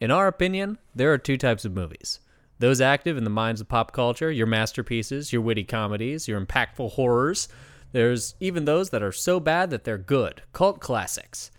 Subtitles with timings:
[0.00, 2.20] In our opinion, there are two types of movies.
[2.60, 6.92] Those active in the minds of pop culture, your masterpieces, your witty comedies, your impactful
[6.92, 7.48] horrors.
[7.92, 11.50] There's even those that are so bad that they're good, cult classics.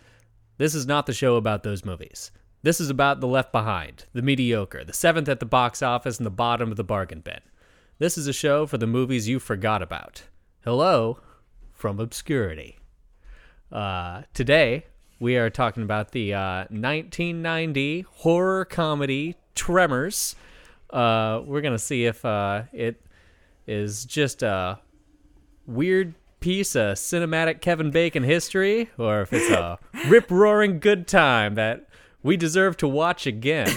[0.57, 2.31] This is not the show about those movies.
[2.61, 6.25] This is about the left behind, the mediocre, the seventh at the box office, and
[6.25, 7.39] the bottom of the bargain bin.
[7.97, 10.23] This is a show for the movies you forgot about.
[10.65, 11.19] Hello
[11.71, 12.77] from obscurity.
[13.71, 14.85] Uh, today,
[15.19, 20.35] we are talking about the uh, 1990 horror comedy Tremors.
[20.89, 23.01] Uh, we're going to see if uh, it
[23.67, 24.79] is just a
[25.67, 31.55] weird piece of cinematic Kevin Bacon history or if it's a rip roaring good time
[31.55, 31.87] that
[32.23, 33.69] we deserve to watch again.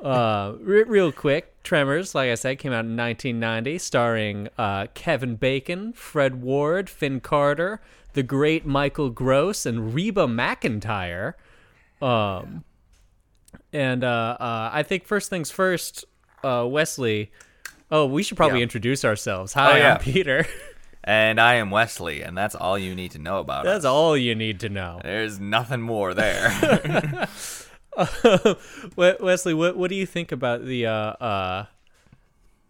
[0.00, 5.36] Uh, re- real quick, Tremors, like I said, came out in 1990, starring uh, Kevin
[5.36, 7.80] Bacon, Fred Ward, Finn Carter,
[8.18, 11.34] the great Michael Gross, and Reba McEntire.
[12.02, 12.64] Um,
[13.72, 16.04] and uh, uh, I think first things first,
[16.42, 17.30] uh, Wesley.
[17.92, 18.64] Oh, we should probably Yeah.
[18.64, 19.52] introduce ourselves.
[19.52, 19.94] Hi, yeah.
[19.94, 20.46] I'm Peter.
[21.04, 23.88] And I am Wesley, and that's all you need to know about That's us.
[23.88, 25.00] all you need to know.
[25.02, 26.50] There's nothing more there.
[28.96, 31.66] We- Wesley, what what do you think about the uh, uh,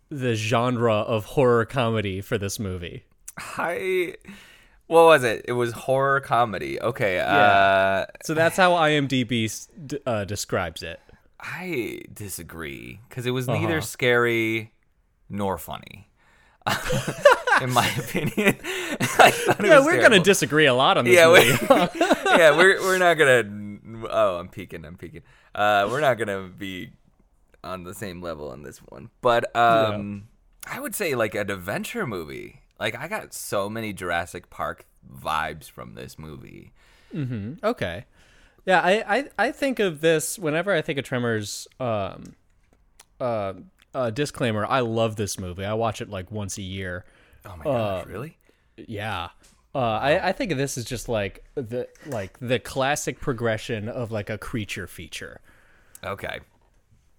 [0.08, 3.02] the genre of horror comedy for this movie?
[3.56, 4.14] I.
[4.88, 5.44] What was it?
[5.46, 6.80] It was horror comedy.
[6.80, 7.20] Okay.
[7.20, 9.48] Uh, So that's how IMDb
[9.86, 10.98] d- uh, describes it.
[11.40, 13.60] I disagree because it was Uh-huh.
[13.60, 14.72] neither scary
[15.28, 16.08] nor funny.
[17.62, 18.56] In my opinion,
[19.00, 21.98] I thought it Yeah, we're gonna disagree a lot on this Yeah, movie.
[22.38, 23.44] yeah, we're we're not gonna.
[24.10, 24.84] Oh, I'm peeking.
[24.84, 25.22] I'm peeking.
[25.54, 26.90] Uh, we're not gonna be
[27.64, 30.28] on the same level on this one, but um,
[30.70, 32.60] I would say like an adventure movie.
[32.78, 36.72] Like I got so many Jurassic Park vibes from this movie.
[37.64, 38.04] okay.
[38.66, 41.66] Yeah, I, I I think of this whenever I think of Tremors.
[41.80, 42.34] Um,
[43.20, 43.54] uh,
[43.94, 45.64] uh, disclaimer: I love this movie.
[45.64, 47.04] I watch it like once a year.
[47.46, 48.36] Oh my gosh, really?
[48.76, 49.28] Yeah.
[49.74, 54.10] Uh, I, I think of this as just like the like the classic progression of
[54.10, 55.40] like a creature feature.
[56.04, 56.40] Okay.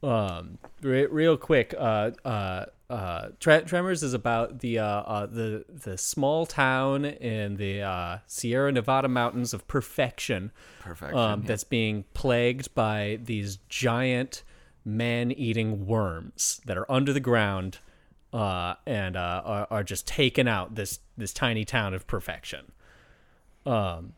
[0.03, 5.63] um re- real quick uh uh uh Tre- tremors is about the uh, uh the
[5.69, 11.47] the small town in the uh sierra nevada mountains of perfection Perfection, um yeah.
[11.47, 14.43] that's being plagued by these giant
[14.85, 17.77] man-eating worms that are under the ground
[18.33, 22.71] uh and uh are, are just taking out this this tiny town of perfection
[23.65, 24.13] um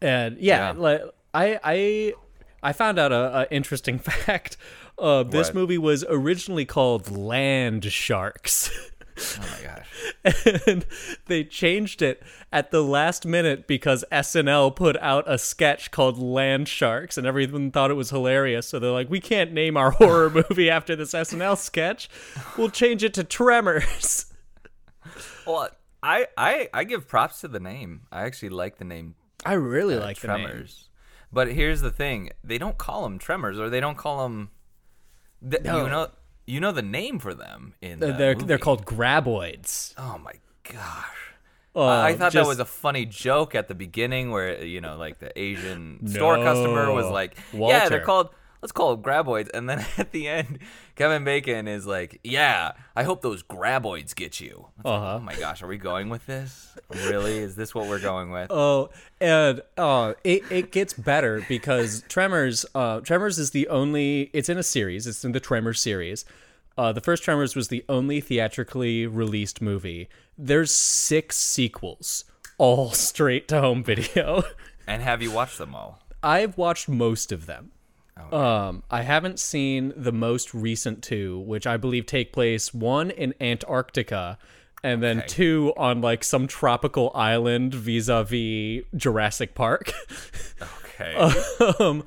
[0.00, 0.78] and yeah, Yeah.
[0.78, 1.02] like
[1.34, 2.14] I I
[2.62, 4.56] I found out a, a interesting fact.
[5.00, 5.54] Uh, this What?
[5.54, 8.70] movie was originally called Land Sharks.
[9.22, 10.56] Oh my gosh.
[10.66, 10.86] and
[11.26, 16.68] they changed it at the last minute because SNL put out a sketch called Land
[16.68, 18.66] Sharks and everyone thought it was hilarious.
[18.66, 22.08] So they're like, we can't name our horror movie after this SNL sketch.
[22.56, 24.24] We'll change it to Tremors.
[25.46, 25.68] Well,
[26.02, 28.02] I I I give props to the name.
[28.10, 30.46] I actually like the name I really uh, like the name.
[30.46, 30.88] Tremors.
[31.32, 34.50] But here's the thing: they don't call them Tremors, or they don't call them.
[35.48, 35.84] Th- No.
[35.84, 36.08] You know,
[36.46, 38.46] you know the name for them in the They're movie.
[38.46, 39.94] they're called graboids.
[39.96, 40.32] Oh my
[40.64, 41.06] gosh!
[41.76, 44.96] Uh, I thought just- that was a funny joke at the beginning, where you know,
[44.96, 47.88] like the Asian store customer was like, "Yeah, Walter.
[47.90, 48.30] they're called."
[48.62, 50.58] Let's call them graboids, and then at the end,
[50.96, 55.16] Kevin Bacon is like, "Yeah, I hope those graboids get you." Uh-huh.
[55.16, 56.76] oh my gosh, are we going with this?
[57.06, 57.38] Really?
[57.38, 58.50] Is this what we're going with?
[58.50, 58.90] Oh,
[59.20, 62.66] and uh, it it gets better because Tremors.
[62.74, 64.30] Uh, Tremors is the only.
[64.32, 65.06] It's in a series.
[65.06, 66.24] It's in the Tremors series.
[66.76, 70.08] Uh, the first Tremors was the only theatrically released movie.
[70.38, 72.24] There's six sequels,
[72.58, 74.44] all straight to home video.
[74.86, 76.00] And have you watched them all?
[76.22, 77.72] I've watched most of them.
[78.32, 83.10] Oh, Um, I haven't seen the most recent two, which I believe take place one
[83.10, 84.38] in Antarctica,
[84.82, 85.26] and then Okay.
[85.26, 89.92] two on like some tropical island vis-a-vis Jurassic Park.
[90.94, 91.14] Okay.
[91.78, 92.04] um,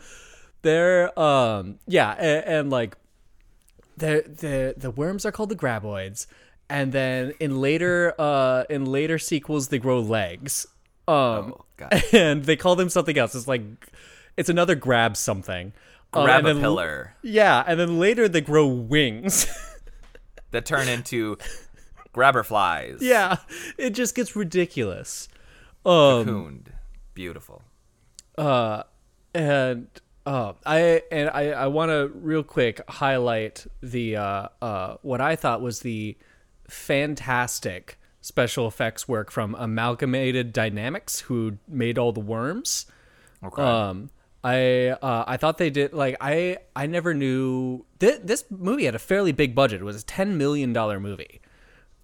[0.62, 2.96] they're um, yeah, and, and like
[3.98, 6.26] the the the worms are called the graboids,
[6.70, 10.66] and then in later uh in later sequels they grow legs.
[11.08, 12.04] Um, Oh, God.
[12.14, 13.36] and they call them something else.
[13.36, 13.64] It's like
[14.38, 15.74] it's another grab something.
[16.14, 19.48] Um, Grab and a then- pillar Yeah, and then later they grow wings.
[20.52, 21.38] that turn into
[22.12, 23.00] grabber flies.
[23.02, 23.38] yeah,
[23.78, 25.28] it just gets ridiculous.
[25.86, 26.68] Um, Cocooned.
[27.16, 27.62] Beautiful.
[28.38, 28.84] uh,
[29.34, 29.88] and
[30.26, 35.36] uh, I and I, I want to real quick highlight the uh, uh, what I
[35.36, 36.16] thought was the
[36.70, 42.86] fantastic special effects work from Amalgamated Dynamics, who made all the worms.
[43.44, 43.62] Okay.
[43.62, 44.10] Um,
[44.44, 48.96] I uh, I thought they did like I I never knew th- this movie had
[48.96, 49.82] a fairly big budget.
[49.82, 51.40] It was a ten million dollar movie,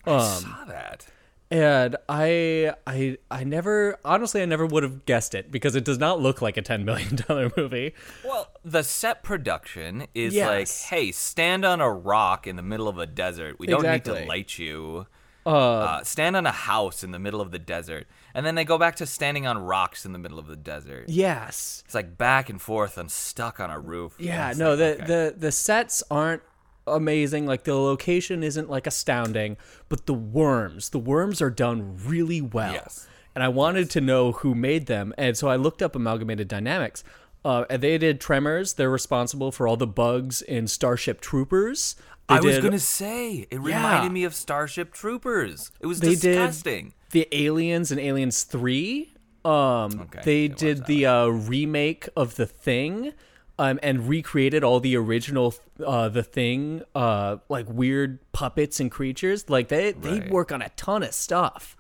[0.06, 1.08] I Um, saw that.
[1.52, 5.98] and I I I never honestly I never would have guessed it because it does
[5.98, 7.94] not look like a ten million dollar movie.
[8.24, 10.48] Well, the set production is Yes.
[10.48, 13.58] like, hey, stand on a rock in the middle of a desert.
[13.60, 15.08] We don't need to light you.
[15.50, 18.08] Uh, stand on a house in the middle of the desert.
[18.34, 21.06] And then they go back to standing on rocks in the middle of the desert.
[21.10, 21.82] Yes.
[21.86, 24.16] It's like back and forth and stuck on a roof.
[24.20, 25.06] Yeah, no, like, the, okay.
[25.06, 26.44] the the sets aren't
[26.86, 27.46] amazing.
[27.48, 29.58] Like the location isn't like astounding,
[29.88, 32.74] but the worms, the worms are done really well.
[32.74, 33.08] Yes.
[33.36, 37.04] And I wanted to know who made them, and so I looked up Amalgamated Dynamics.
[37.46, 38.74] Uh, and they did Tremors.
[38.74, 41.96] They're responsible for all the bugs in Starship Troopers.
[42.30, 45.72] They I was going to say, it reminded me of Starship Troopers.
[45.80, 46.94] It was They did- disgusting.
[47.12, 49.14] the Aliens and Aliens Three.
[49.44, 53.14] Um, Okay, they did the uh, remake of the Thing,
[53.58, 55.56] um, and recreated all the original
[55.86, 59.50] uh, the Thing, uh, like weird puppets and creatures.
[59.50, 61.76] Like they they work on a ton of stuff.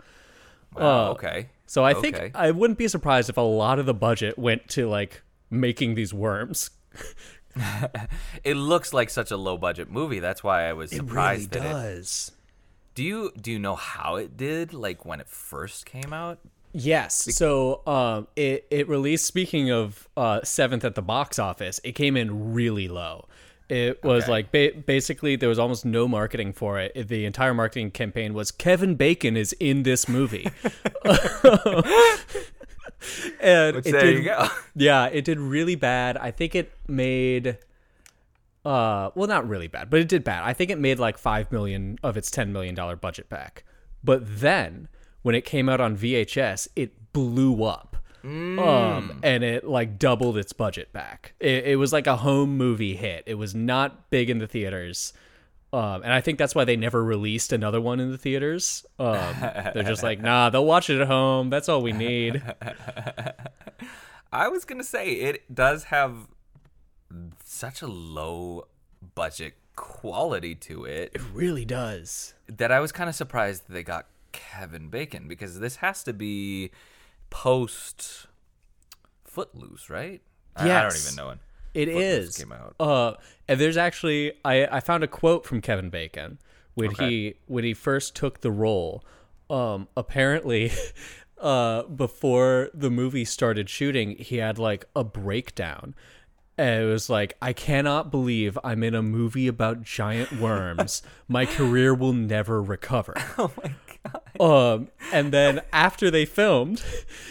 [0.75, 1.49] Wow, okay.
[1.67, 2.11] So I Okay.
[2.11, 5.95] think I wouldn't be surprised if a lot of the budget went to like making
[5.95, 6.71] these worms.
[8.43, 10.19] It looks like such a low budget movie.
[10.19, 11.69] That's why I was surprised that it.
[11.69, 12.31] does.
[12.95, 14.73] Do you do you know how it did?
[14.73, 16.39] Like when it first came out?
[16.73, 17.35] Yes.
[17.35, 19.25] So um, it it released.
[19.25, 23.27] Speaking of uh, seventh at the box office, it came in really low.
[23.69, 24.31] It was Okay.
[24.31, 27.07] like ba- basically there was almost no marketing for it.
[27.07, 30.47] The entire marketing campaign was Kevin Bacon is in this movie.
[33.39, 34.47] and it there did, you go.
[34.75, 36.17] Yeah, it did really bad.
[36.17, 37.57] I think it made
[38.65, 40.43] uh well not really bad, but it did bad.
[40.43, 43.63] I think it made like 5 million of its 10 million dollar budget back.
[44.03, 44.87] But then
[45.21, 47.97] when it came out on VHS, it blew up.
[48.23, 51.33] Um and it like doubled its budget back.
[51.39, 53.23] It, it was like a home movie hit.
[53.25, 55.13] It was not big in the theaters.
[55.71, 58.85] Um, and I think that's why they never released another one in the theaters.
[58.97, 59.35] Um,
[59.73, 61.49] they're just like, nah, they'll watch it at home.
[61.51, 62.41] That's all we need.
[64.33, 66.27] I was gonna say it does have
[67.43, 68.67] such a low
[69.15, 72.33] budget quality to it It really does.
[72.47, 76.13] that I was kind of surprised that they got Kevin Bacon because this has to
[76.13, 76.71] be
[77.29, 78.27] post
[79.25, 80.21] Footloose, right?
[80.55, 81.39] I- I, don't even know it.
[81.81, 82.75] It Footloose came out.
[82.79, 83.13] Uh,
[83.47, 86.37] and there's actually I, I found a quote from Kevin Bacon
[86.75, 87.09] when Okay.
[87.09, 89.03] he when he first took the role.
[89.49, 90.71] Um, apparently,
[91.39, 95.95] uh, before the movie started shooting, he had like a breakdown.
[96.57, 101.01] And it was like, I cannot believe I'm in a movie about giant worms.
[101.29, 103.13] My career will never recover.
[103.37, 103.71] Oh my!
[104.39, 106.81] Um, and then after they filmed,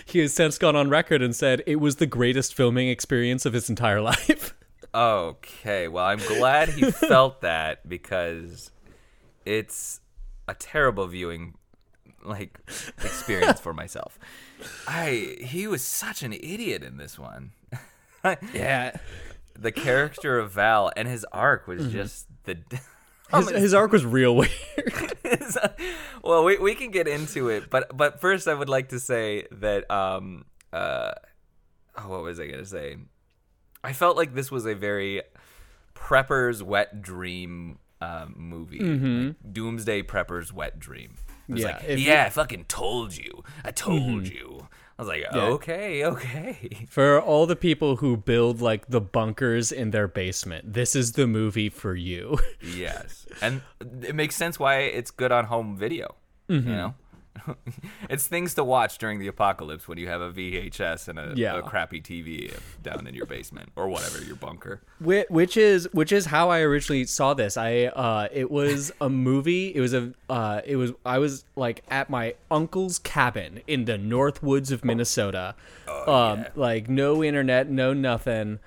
[0.04, 3.54] he has since gone on record and said it was the greatest filming experience of
[3.54, 4.54] his entire life.
[4.94, 8.70] Okay, well, I'm glad he felt that because
[9.46, 10.00] it's
[10.48, 11.54] a terrible viewing
[12.24, 12.58] like
[13.02, 14.18] experience for myself.
[14.86, 17.52] I he was such an idiot in this one.
[18.52, 18.96] yeah.
[19.58, 21.92] The character of Val and his arc was Mm-hmm.
[21.92, 22.58] just the
[23.34, 24.52] His, his arc was real weird.
[26.22, 29.46] well, we we can get into it, but but first I would like to say
[29.52, 31.12] that um uh
[31.98, 32.96] oh, what was I gonna say?
[33.84, 35.22] I felt like this was a very
[35.94, 41.14] prepper's wet dream um, movie, like Doomsday Prepper's wet dream.
[41.48, 41.56] Mm-hmm.
[41.56, 44.34] Yeah, like, yeah, I fucking told you, I told Mm-hmm.
[44.34, 44.68] you.
[44.98, 46.86] I was like, okay, okay.
[46.90, 51.26] For all the people who build like the bunkers in their basement, this is the
[51.26, 52.38] movie for you.
[52.60, 53.62] Yes, and
[54.02, 56.16] it makes sense why it's good on home video.
[56.48, 56.68] Mm-hmm.
[56.68, 56.94] You know,
[58.10, 61.58] it's things to watch during the apocalypse when you have a VHS and a, Yeah.
[61.58, 62.52] a crappy TV
[62.82, 64.80] down in your basement or whatever your bunker.
[65.00, 67.56] Whi- which is which is how I originally saw this.
[67.56, 69.74] I uh, it was a movie.
[69.74, 73.98] It was a uh, it was I was like at my uncle's cabin in the
[73.98, 75.54] North Woods of Minnesota.
[76.06, 78.58] um, like no internet, no nothing.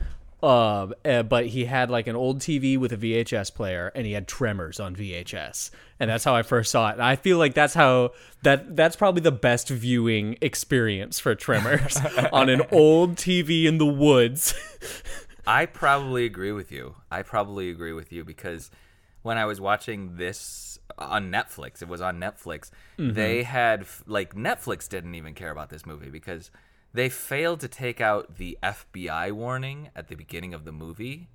[0.44, 4.14] Um, uh, but he had like an old TV with a VHS player, and he
[4.14, 5.70] had Tremors on VHS,
[6.00, 6.94] and that's how I first saw it.
[6.94, 12.00] And I feel like that's how that that's probably the best viewing experience for Tremors
[12.34, 14.56] on an old TV in the woods.
[15.48, 16.96] I probably agree with you.
[17.12, 18.72] I probably agree with you because
[19.22, 22.72] when I was watching this on Netflix, it was on Netflix.
[22.98, 23.14] Mm-hmm.
[23.14, 26.50] They had like Netflix didn't even care about this movie because
[26.94, 31.30] they failed to take out the FBI warning at the beginning of the movie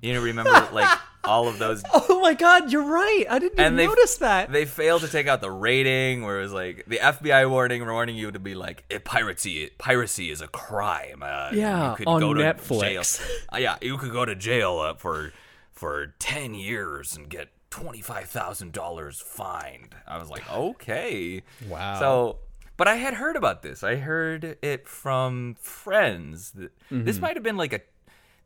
[0.00, 3.24] You know, remember like all of those Oh my god, you're right.
[3.28, 4.50] I didn't even they- notice that.
[4.52, 8.16] they failed to take out the rating where it was like the FBI warning warning
[8.16, 11.22] you to be like eh, piracy piracy is a crime.
[11.22, 12.80] Uh, Yeah, you could on go to Netflix.
[13.18, 13.26] Jail.
[13.52, 15.32] Uh, yeah, you could go to jail uh, for
[15.72, 19.94] for ten years and get twenty five thousand dollars fined.
[20.06, 21.98] I was like, okay, Wow.
[21.98, 22.38] So,
[22.78, 23.82] but I had heard about this.
[23.82, 26.54] I heard it from friends.
[26.56, 27.04] Mm-hmm.
[27.04, 27.80] This might have been like a.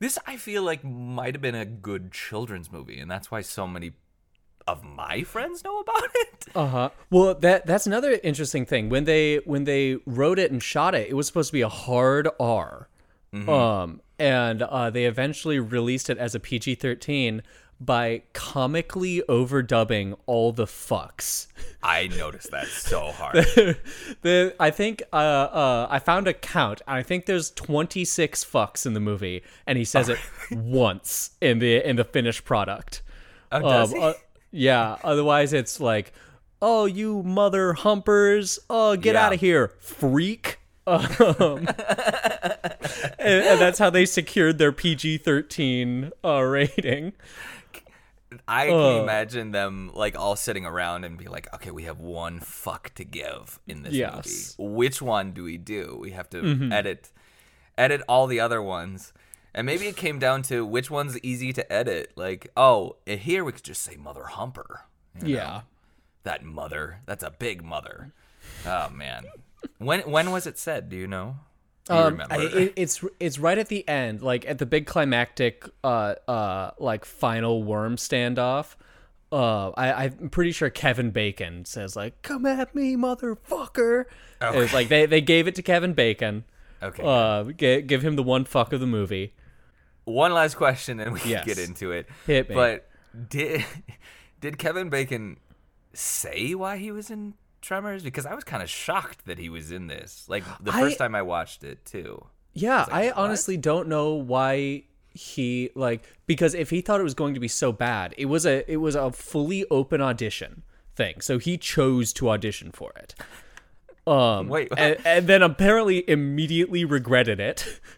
[0.01, 3.69] This I feel like might have been a good children's movie, and that's why so
[3.69, 3.93] many
[4.67, 6.47] of my friends know about it.
[6.55, 6.91] Uh huh.
[7.11, 8.89] Well, that that's another interesting thing.
[8.89, 11.69] When they when they wrote it and shot it, it was supposed to be a
[11.69, 12.89] hard R.
[13.49, 17.43] Um, and uh, they eventually released it as a PG thirteen
[17.85, 21.49] by comically overdubbing all the fucks.
[21.83, 23.37] I noticed that so hard.
[24.23, 26.81] the I think uh uh I found a count.
[26.87, 30.19] and I think there's 26 fucks in the movie, and he says it
[30.53, 33.03] once in the in the finished product.
[33.51, 34.05] Oh, does Um, he?
[34.07, 34.13] uh,
[34.53, 34.97] yeah.
[35.03, 36.13] Otherwise, it's like,
[36.61, 39.27] oh, you mother humpers, oh, get Yeah.
[39.27, 40.59] out of here, freak.
[40.85, 41.69] Um,
[43.19, 47.13] and, and that's how they secured their PG thirteen uh, rating.
[48.49, 52.01] I uh, can imagine them like all sitting around and be like, "Okay, we have
[52.01, 54.57] one fuck to give in this Yes.
[54.59, 54.73] movie.
[54.75, 55.99] Which one do we do?
[56.01, 56.73] We have to Mm-hmm.
[56.73, 57.11] edit,
[57.79, 59.13] edit all the other ones."
[59.55, 62.13] And maybe it came down to which one's easy to edit.
[62.17, 64.83] Like, oh, eh, here we could just say "mother humper."
[65.21, 65.29] you know?
[65.41, 65.61] Yeah.
[66.25, 67.01] that mother.
[67.05, 68.13] That's a big mother.
[68.67, 69.25] Oh man,
[69.79, 70.89] when when was it said?
[70.89, 71.37] Do you know?
[71.89, 72.23] Um?
[72.31, 77.05] It, it's it's right at the end, like at the big climactic, uh, uh, like
[77.05, 78.77] final worm standoff.
[79.33, 84.05] Uh, I, I'm pretty sure Kevin Bacon says like, "Come at me, motherfucker."
[84.41, 86.45] It was like they, they gave it to Kevin Bacon.
[86.83, 87.03] okay.
[87.05, 89.35] Uh, g- give him the one fuck of the movie.
[90.05, 91.45] One last question, and we can Yes.
[91.47, 92.07] get into it.
[92.27, 92.55] Hit me.
[92.55, 92.89] But
[93.29, 93.65] did
[94.41, 95.39] did Kevin Bacon
[95.95, 98.03] say why he was in Tremors?
[98.03, 100.27] Because I was kind of shocked that he was in this.
[100.29, 102.27] Like the I- first time I watched it too.
[102.53, 103.17] Yeah, I what?
[103.17, 104.83] honestly don't know why
[105.15, 108.45] he like because if he thought it was going to be so bad, it was
[108.45, 110.63] a it was a fully open audition
[110.95, 111.21] thing.
[111.23, 113.15] So he chose to audition for it.
[114.07, 117.81] Um Wait, and, and then apparently immediately regretted it.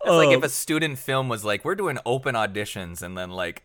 [0.00, 3.30] It's like Um, if a student film was like, "We're doing open auditions," and then
[3.30, 3.64] like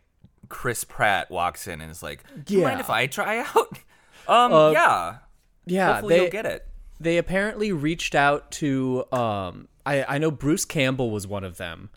[0.50, 3.80] Chris Pratt walks in and is like, "Do you mind if I try out?"
[4.28, 5.18] Um, yeah.
[5.66, 6.68] Yeah, Hopefully they you'll get it.
[7.00, 11.90] they apparently reached out to um I I know Bruce Campbell was one of them.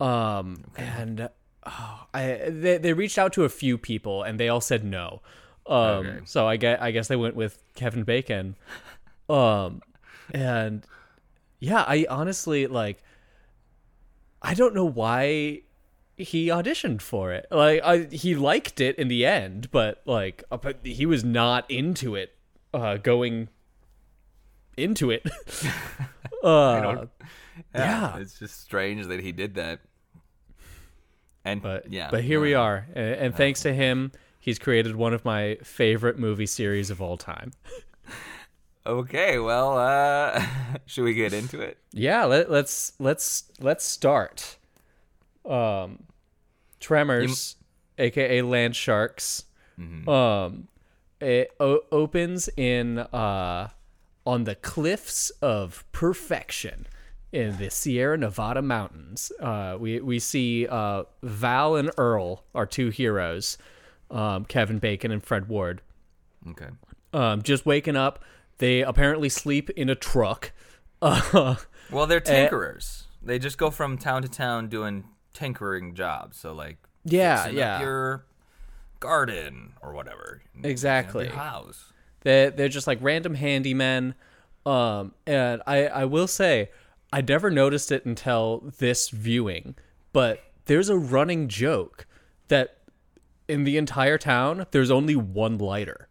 [0.00, 1.28] Um and
[1.66, 5.20] oh, I they they reached out to a few people and they all said no.
[5.66, 6.18] Um Okay.
[6.24, 8.56] so I guess I guess they went with Kevin Bacon.
[9.28, 9.82] Um
[10.32, 10.84] and
[11.58, 13.02] yeah, I honestly like
[14.42, 15.62] I don't know why
[16.16, 17.46] he auditioned for it.
[17.50, 21.68] Like I, he liked it in the end, but like uh, but he was not
[21.70, 22.35] into it
[22.76, 23.48] uh going
[24.76, 25.24] into it.
[26.42, 27.10] uh don't-
[27.74, 28.18] yeah.
[28.18, 29.80] It's just strange that he did that.
[31.44, 32.86] And but yeah, but here we uh, are.
[32.94, 37.16] And, and thanks to him, he's created one of my favorite movie series of all
[37.16, 37.52] time.
[38.86, 40.40] Okay, well, uh,
[40.86, 41.76] should we get into it?
[41.92, 44.58] Yeah, let, let's let's let's start.
[45.44, 46.04] Um,
[46.78, 47.56] Tremors,
[47.98, 49.44] aka Land Sharks,
[50.06, 50.68] um,
[51.20, 53.68] it o- opens in uh
[54.26, 56.86] on the cliffs of perfection
[57.32, 59.30] in the Sierra Nevada mountains.
[59.40, 63.56] Uh, we we see uh Val and Earl, our two heroes,
[64.10, 65.80] um, Kevin Bacon and Fred Ward,
[66.50, 66.68] Okay.
[67.12, 68.24] um, just waking up.
[68.58, 70.52] They apparently sleep in a truck.
[71.02, 71.56] Uh,
[71.90, 72.48] Well, they're Eh.
[72.48, 73.04] tinkerers.
[73.22, 75.04] they just go from town to town doing
[75.34, 76.36] tinkering jobs.
[76.38, 77.80] So like, Yeah, yeah.
[77.80, 78.24] your
[79.06, 80.42] garden or whatever.
[80.64, 81.28] Exactly.
[81.28, 81.92] House.
[82.22, 84.14] They're, they're just like random handymen.
[84.64, 86.70] Um, and I, I will say,
[87.12, 89.76] I never noticed it until this viewing,
[90.12, 92.06] but there's a running joke
[92.48, 92.78] that
[93.48, 96.08] in the entire town, there's only one lighter.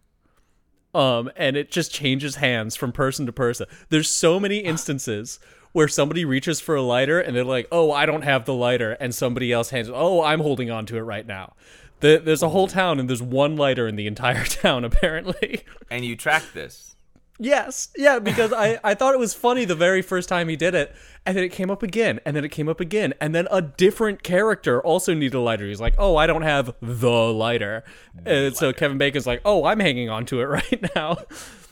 [0.94, 3.68] Um, and it just changes hands from person to person.
[3.90, 5.40] There's so many instances
[5.74, 8.94] where somebody reaches for a lighter and they're like, "Oh, I don't have the lighter,"
[8.94, 11.54] and somebody else hands, "Oh, I'm holding on to it right now."
[12.00, 15.64] The, there's a whole town and there's one lighter in the entire town apparently.
[15.90, 16.95] And you track this.
[17.38, 20.74] Yes, yeah, because I, I thought it was funny the very first time he did
[20.74, 23.48] it, and then it came up again, and then it came up again, and then
[23.52, 25.68] a different character also needed a lighter.
[25.68, 27.84] He's like, "Oh, I don't have the lighter,"
[28.26, 31.18] and so Kevin Bacon's like, "Oh, I'm hanging on to it right now."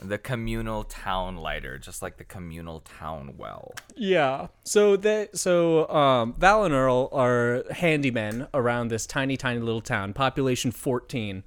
[0.01, 3.74] The communal town lighter, just like the communal town well.
[3.96, 4.48] Yeah.
[4.65, 10.12] So they so um Val and Earl are handymen around this tiny, tiny little town,
[10.12, 11.43] population fourteen.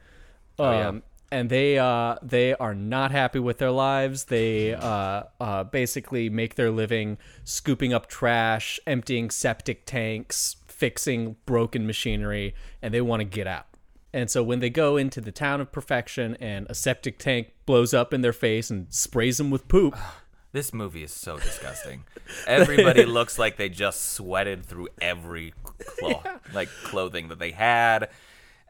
[0.59, 0.93] Um yeah.
[1.37, 4.25] And they uh they are not happy with their lives.
[4.25, 11.87] They uh uh basically make their living scooping up trash, emptying septic tanks, fixing broken
[11.87, 13.67] machinery, and they want to get out.
[14.15, 17.93] And so when they go into the town of perfection and a septic tank blows
[17.93, 19.95] up in their face and sprays them with poop,
[20.53, 22.05] This movie is so disgusting.
[22.47, 25.53] Everybody looks like they just sweated through every
[25.99, 26.23] clo-
[26.55, 28.09] like clothing that they had,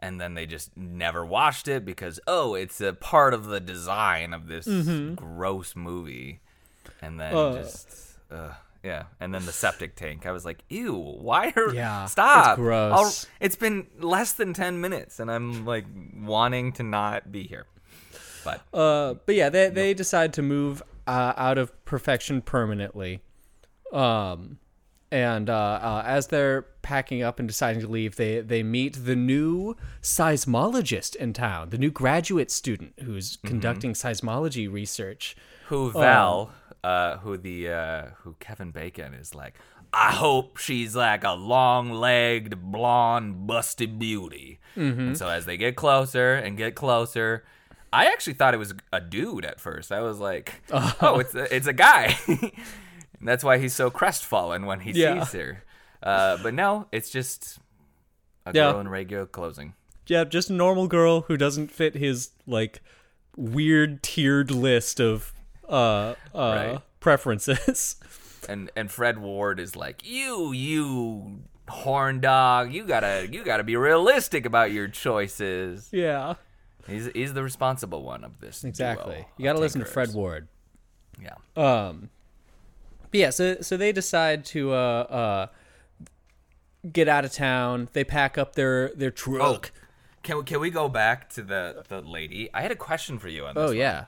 [0.01, 4.33] and then they just never washed it because oh, it's a part of the design
[4.35, 4.67] of this
[5.15, 6.41] gross movie.
[7.03, 7.53] And then Uh.
[7.63, 7.89] just
[8.31, 10.27] uh, yeah, and then the septic tank.
[10.27, 12.57] I was like, ew, why are Yeah, it's stop?
[12.57, 12.93] gross.
[12.97, 15.85] I'll- it's been less than ten minutes, and I'm like
[16.15, 17.67] wanting to not be here.
[18.45, 23.23] But Uh, but yeah, they they decide to move uh, out of perfection permanently.
[23.93, 24.59] Um,
[25.11, 29.17] and uh, uh, as they're packing up and deciding to leave, they they meet the
[29.17, 35.37] new seismologist in town, the new graduate student who's conducting seismology research.
[35.67, 36.51] who Val,
[36.83, 39.55] uh, who the uh, who Kevin Bacon is like.
[39.93, 44.59] I hope she's like a long-legged, blonde, busted beauty.
[44.75, 47.45] And so as they get closer and get closer,
[47.95, 49.93] I actually thought it was a dude at first.
[49.93, 52.19] I was like, "Oh, it's a, it's a guy."
[53.19, 55.23] And that's why he's so crestfallen when he Yeah.
[55.25, 55.65] sees her.
[56.03, 57.59] Uh, but no, it's just
[58.45, 58.71] a Yeah.
[58.73, 59.75] girl in regular clothing.
[60.07, 62.81] Yeah, just a normal girl who doesn't fit his like
[63.37, 65.33] weird tiered list of
[65.69, 66.81] uh uh Right.
[67.01, 67.97] preferences.
[68.49, 73.75] and and Fred Ward is like, "You, you horn dog, you gotta you gotta be
[73.77, 76.35] realistic about your choices." yeah,
[76.87, 78.63] He's he's the responsible one of this.
[78.63, 79.15] exactly.
[79.17, 80.15] duo You got to listen to Fred.
[80.15, 80.47] Ward.
[81.21, 81.35] Yeah.
[81.57, 82.11] Um,
[83.11, 85.47] but yeah, so so they decide to uh uh
[86.93, 87.89] get out of town.
[87.93, 89.73] They pack up their their truck.
[90.23, 92.49] Can we, can we go back to the the lady?
[92.53, 93.63] I had a question for you on this.
[93.63, 93.77] Oh, one.
[93.77, 94.05] yeah.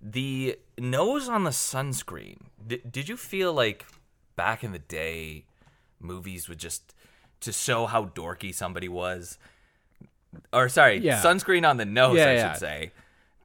[0.00, 2.42] The nose on the sunscreen.
[2.64, 3.86] Did, did you feel like
[4.36, 5.44] back in the day,
[6.00, 6.94] movies would just
[7.40, 9.38] to show how dorky somebody was,
[10.52, 11.20] or sorry, Yeah.
[11.22, 12.52] sunscreen on the nose, Yeah, I yeah.
[12.52, 12.92] should say.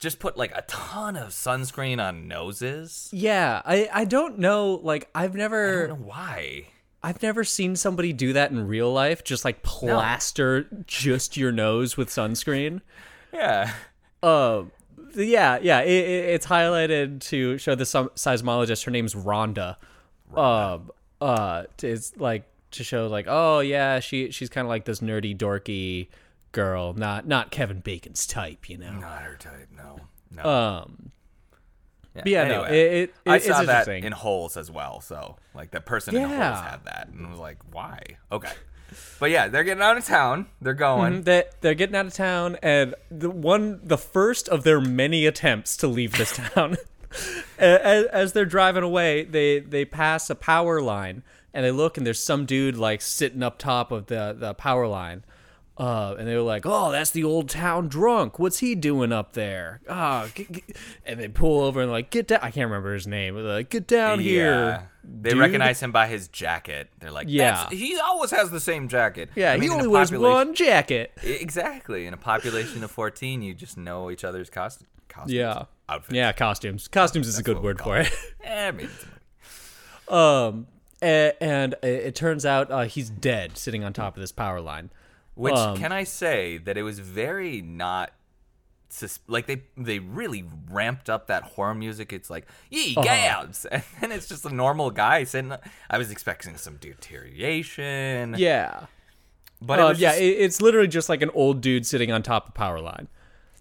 [0.03, 3.09] Just put like a ton of sunscreen on noses.
[3.13, 4.81] Yeah, I I don't know.
[4.83, 6.67] Like I've I never don't know why.
[7.01, 9.23] I've never seen somebody do that in real life.
[9.23, 12.81] Just like plaster just your nose with sunscreen.
[13.31, 13.71] Yeah.
[14.21, 14.63] Uh,
[15.15, 15.79] yeah, yeah.
[15.79, 18.83] It, it, it's highlighted to show the seismologist.
[18.83, 19.77] Her name's Rhonda.
[20.35, 24.99] Um, uh, it's like to show like, oh yeah, she she's kind of like this
[24.99, 26.09] nerdy, dorky
[26.53, 28.93] girl, not not Kevin Bacon's type, you know.
[28.93, 29.67] Not her type.
[29.75, 29.99] No.
[30.31, 30.49] No.
[30.49, 31.11] Um,
[32.13, 34.03] but yeah, no, Anyway, it, it, I it's saw that interesting.
[34.05, 35.01] in holes as well.
[35.01, 37.99] So like the person in holes had that, and was like, why?
[38.31, 38.51] Okay.
[39.19, 40.45] But yeah, they're getting out of town.
[40.61, 41.21] They're going.
[41.21, 45.25] Mhm, They they're getting out of town, and the one, the first of their many
[45.25, 46.77] attempts to leave this town.
[47.57, 52.05] as, as they're driving away, they they pass a power line, and they look, and
[52.05, 55.23] there's some dude like sitting up top of the the power line.
[55.75, 58.37] Uh, and they were like, "Oh, that's the old town drunk.
[58.37, 60.63] What's he doing up there?" Ah, g- g-"
[61.03, 63.33] and they pull over and like, "Get down!" I can't remember his name.
[63.33, 64.23] They're like, "Get down Yeah.
[64.23, 66.89] here." They dude." recognize him by his jacket.
[66.99, 67.51] They're like, Yeah.
[67.63, 69.29] "That's- he always has the same jacket.
[69.35, 71.11] Yeah, I mean, he only wears one jacket.
[71.23, 72.05] Exactly.
[72.05, 75.33] In a population of 14, you just know each other's cost- costumes.
[75.33, 76.13] Yeah, Outfits.
[76.15, 76.87] yeah, costumes.
[76.87, 78.11] Costumes is a good word for it.
[78.43, 79.05] Eh, maybe it's-
[80.07, 80.67] Um,
[81.01, 84.61] and, and it it turns out uh, he's dead, sitting on top of this power
[84.61, 84.91] line.
[85.35, 88.11] Which Um, can I say that it was very not
[88.89, 92.13] sus- like they they really ramped up that horror music.
[92.13, 93.05] It's like yee Uh-huh.
[93.71, 95.53] and then it's just a normal guy sitting.
[95.89, 98.35] I was expecting some deterioration.
[98.37, 98.85] Yeah,
[99.61, 102.21] but uh, it yeah, just- it, it's literally just like an old dude sitting on
[102.23, 103.07] top of power line.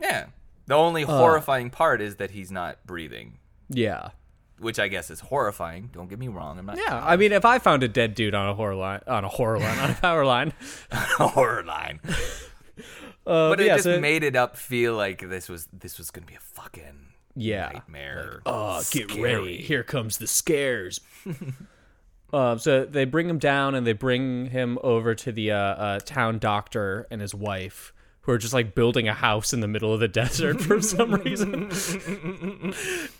[0.00, 0.26] yeah.
[0.66, 4.10] The only horrifying part is that he's not breathing, Yeah,
[4.62, 5.90] which I guess is horrifying.
[5.92, 6.58] Don't get me wrong.
[6.58, 7.00] I'm not yeah.
[7.04, 9.58] I mean, if I found a dead dude on a horror line, on a horror
[9.58, 10.52] line, on a power line,
[10.90, 12.00] a horror line.
[13.26, 16.10] uh, But it yeah, just so- made it up feel like this was this was
[16.10, 17.70] gonna be a fucking Yeah.
[17.72, 18.40] nightmare.
[18.46, 19.58] Oh, get ready.
[19.62, 21.00] Here comes the scares.
[22.32, 25.98] um, so they bring him down and they bring him over to the uh, uh,
[26.00, 27.92] town doctor and his wife,
[28.22, 31.14] who are just like building a house in the middle of the desert for some
[31.14, 31.70] reason.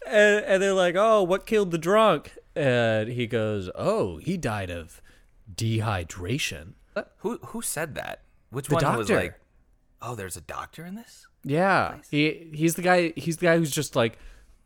[0.06, 4.70] and, and they're like, "Oh, what killed the drunk?" And he goes, "Oh, he died
[4.70, 5.00] of
[5.52, 6.74] dehydration."
[7.18, 8.22] Who who said that?
[8.50, 9.38] Which The one was like?
[10.00, 11.26] Oh, there's a doctor in this.
[11.44, 13.12] Yeah, he he's the guy.
[13.16, 14.18] He's the guy who's just like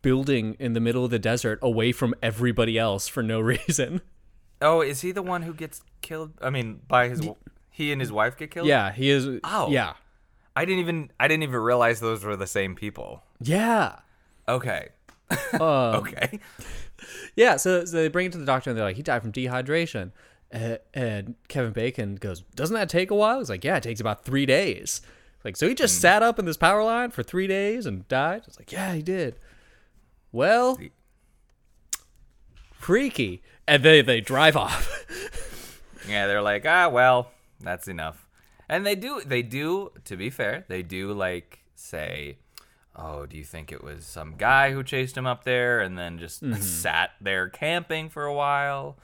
[0.03, 4.01] building in the middle of the desert, away from everybody else for no reason.
[4.61, 6.33] Oh, is he the one who gets killed?
[6.41, 7.29] I mean, by his
[7.71, 8.67] he and his wife get killed.
[8.67, 9.29] Yeah, he is.
[9.45, 9.71] Oh.
[9.71, 9.95] yeah,
[10.57, 13.23] I didn't even I didn't even realize those were the same people.
[13.41, 13.97] yeah,
[14.49, 14.89] Okay.
[15.55, 16.39] Um, okay.
[17.35, 17.57] yeah.
[17.57, 20.13] So, so they bring it to the doctor, and they're like, he died from dehydration.
[20.55, 24.01] Uh, and Kevin Bacon goes, "Doesn't that take a while?" He's like, "Yeah, it takes
[24.01, 25.01] about three days."
[25.45, 28.43] Like, so he just sat up in this power line for three days and died.
[28.47, 29.37] It's like, yeah, he did.
[30.33, 30.79] Well,
[32.73, 33.43] freaky.
[33.69, 34.93] And they they drive off.
[36.09, 38.26] Yeah, they're like, ah, well, that's enough.
[38.69, 39.93] And they do, they do.
[40.05, 42.39] To be fair, they do like say,
[42.95, 46.19] oh, do you think it was some guy who chased him up there and then
[46.19, 48.97] just sat there camping for a while?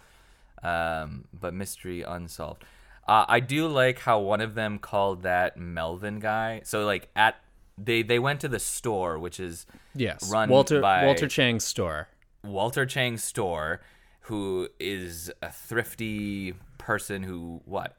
[0.63, 2.65] Um, but mystery unsolved.
[3.07, 6.61] Uh, I do like how one of them called that Melvin guy.
[6.65, 7.37] So like at
[7.77, 12.09] they they went to the store, which is yes, Run Walter by- Walter Chang's store.
[12.45, 13.81] Walter Chang's store,
[14.23, 17.97] who is a thrifty person who what?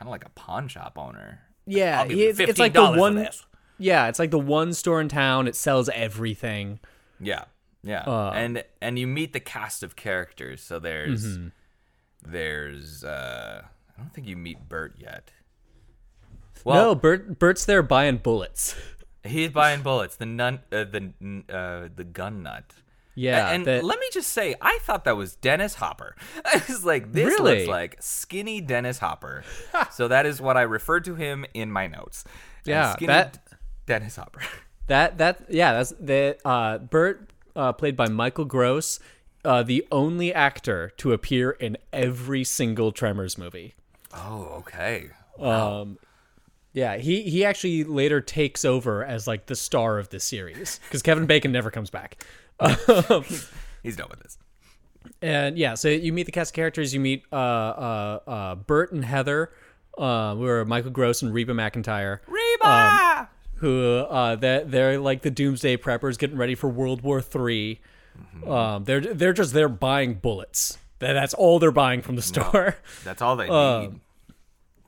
[0.00, 1.40] Kind of like a pawn shop owner.
[1.66, 3.28] Yeah, I'll give he- you it's, it's like the one.
[3.78, 5.46] Yeah, it's like the one store in town.
[5.46, 6.80] It sells everything.
[7.20, 7.44] Yeah,
[7.84, 8.32] yeah, Uh.
[8.34, 10.62] and and you meet the cast of characters.
[10.62, 11.48] So there's Mm-hmm.
[12.30, 13.62] there's uh,
[13.96, 15.32] I don't think you meet Burt yet.
[16.56, 18.74] no, Well, Burt Burt's there buying bullets.
[19.22, 20.16] he's buying bullets.
[20.16, 21.12] The nun, uh, the
[21.50, 22.72] uh, the gun nut.
[23.14, 26.14] Yeah, and that- let me just say, I thought that was Dennis Hopper.
[26.44, 27.58] I was like, this Really?
[27.58, 29.44] looks like skinny Dennis Hopper.
[29.92, 32.24] so that is what I referred to him in my notes.
[32.64, 34.40] Yeah, skinny that- D- Dennis Hopper.
[34.86, 38.98] That that yeah, that's the uh Burt uh played by Michael Gross,
[39.44, 43.74] uh the only actor to appear in every single Tremors movie.
[44.12, 45.10] oh, okay.
[45.38, 45.96] Um
[46.72, 51.02] yeah, he he actually later takes over as like the star of this series cuz
[51.02, 52.24] Kevin Bacon never comes back.
[52.60, 53.24] Um,
[53.82, 54.38] He's done with this.
[55.22, 58.92] and yeah, so you meet the cast of characters, you meet uh uh uh Burt
[58.92, 59.50] and Heather
[59.98, 62.20] uh who are Michael Gross and Reba McEntire.
[62.26, 63.28] Reba!
[63.56, 67.78] who uh they're, they're like the doomsday preppers getting ready for world war 3
[68.46, 72.76] um they're they're just they're buying bullets That- that's all they're buying from the store
[73.04, 74.00] That's all they Um, need.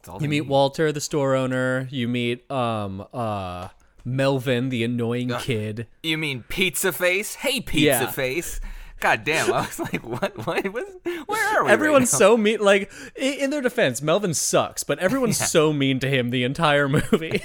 [0.09, 0.49] All you they meet need.
[0.49, 3.69] walter the store owner you meet um uh
[4.05, 7.35] melvin the annoying kid You mean Pizza Face?
[7.37, 8.11] Hey, Pizza Yeah.
[8.11, 8.61] Face.
[9.01, 10.37] God damn, I was like, what?
[10.47, 10.65] What?
[10.73, 10.87] what
[11.27, 11.69] where are we?
[11.69, 12.19] right everyone's now?
[12.19, 16.45] so mean like in their defense melvin sucks but everyone's so mean to him the
[16.45, 17.41] entire movie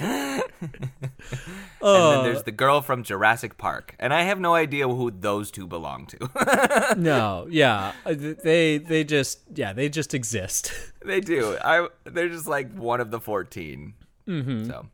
[1.80, 5.50] And then there's the girl from Jurassic Park, and I have no idea who those
[5.52, 6.94] two belong to.
[6.98, 10.72] no yeah Uh, they they just yeah they just exist
[11.04, 11.56] they do.
[11.62, 11.88] I.
[12.04, 13.94] They're just like one of the 14
[14.28, 14.66] Mm-hmm.
[14.66, 14.86] So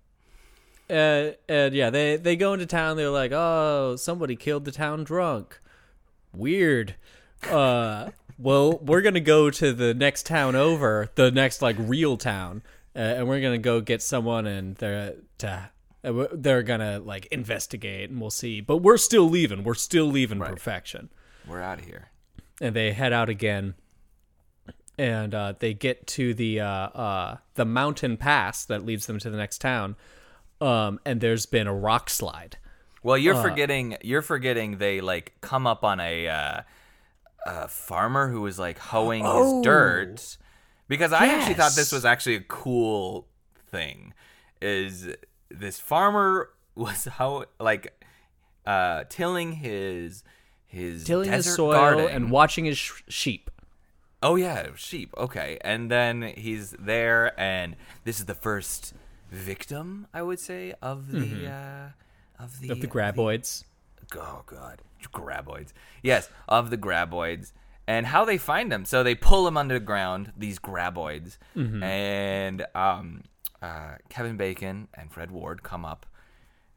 [0.90, 2.96] uh, and yeah, they they go into town.
[2.96, 5.60] They're like, "Oh, somebody killed the town drunk."
[6.32, 6.94] Weird.
[7.48, 12.62] Uh, well, we're gonna go to the next town over, the next like real town,
[12.96, 15.70] uh, and we're gonna go get someone, and they're to
[16.02, 18.60] uh, they're gonna like investigate, and we'll see.
[18.60, 19.62] But we're still leaving.
[19.64, 21.10] We're still leaving perfection,
[21.46, 22.10] we're out of here.
[22.60, 23.74] and they head out again.
[24.96, 29.28] And uh, they get to the uh, uh, the mountain pass that leads them to
[29.28, 29.96] the next town,
[30.64, 32.56] um, and there's been a rock slide.
[33.02, 33.18] Well, Uh.
[33.18, 33.96] you're forgetting.
[34.02, 34.78] You're forgetting.
[34.78, 36.62] They like come up on a, uh,
[37.46, 39.56] a farmer who was like hoeing Oh.
[39.58, 40.36] his dirt.
[40.88, 43.26] Because I actually thought this was actually a cool
[43.70, 44.12] thing.
[44.60, 45.08] Is
[45.50, 47.92] this farmer was how like
[48.66, 50.24] uh, tilling his
[50.66, 52.08] his tilling his soil garden.
[52.08, 53.50] and watching his sh- sheep.
[54.22, 55.12] Oh yeah, sheep.
[55.18, 58.94] Okay, and then he's there, and this is the first
[59.34, 62.72] victim, I would say, of the uh, of the Mm-hmm.
[62.72, 63.64] Of the graboids.
[64.16, 64.80] oh god,
[65.12, 65.72] graboids.
[66.02, 67.52] Yes, of the graboids,
[67.86, 68.84] and how they find them.
[68.84, 71.82] So they pull them underground, these graboids, Mm-hmm.
[71.82, 73.22] and um,
[73.62, 76.06] uh, Kevin Bacon and Fred Ward come up,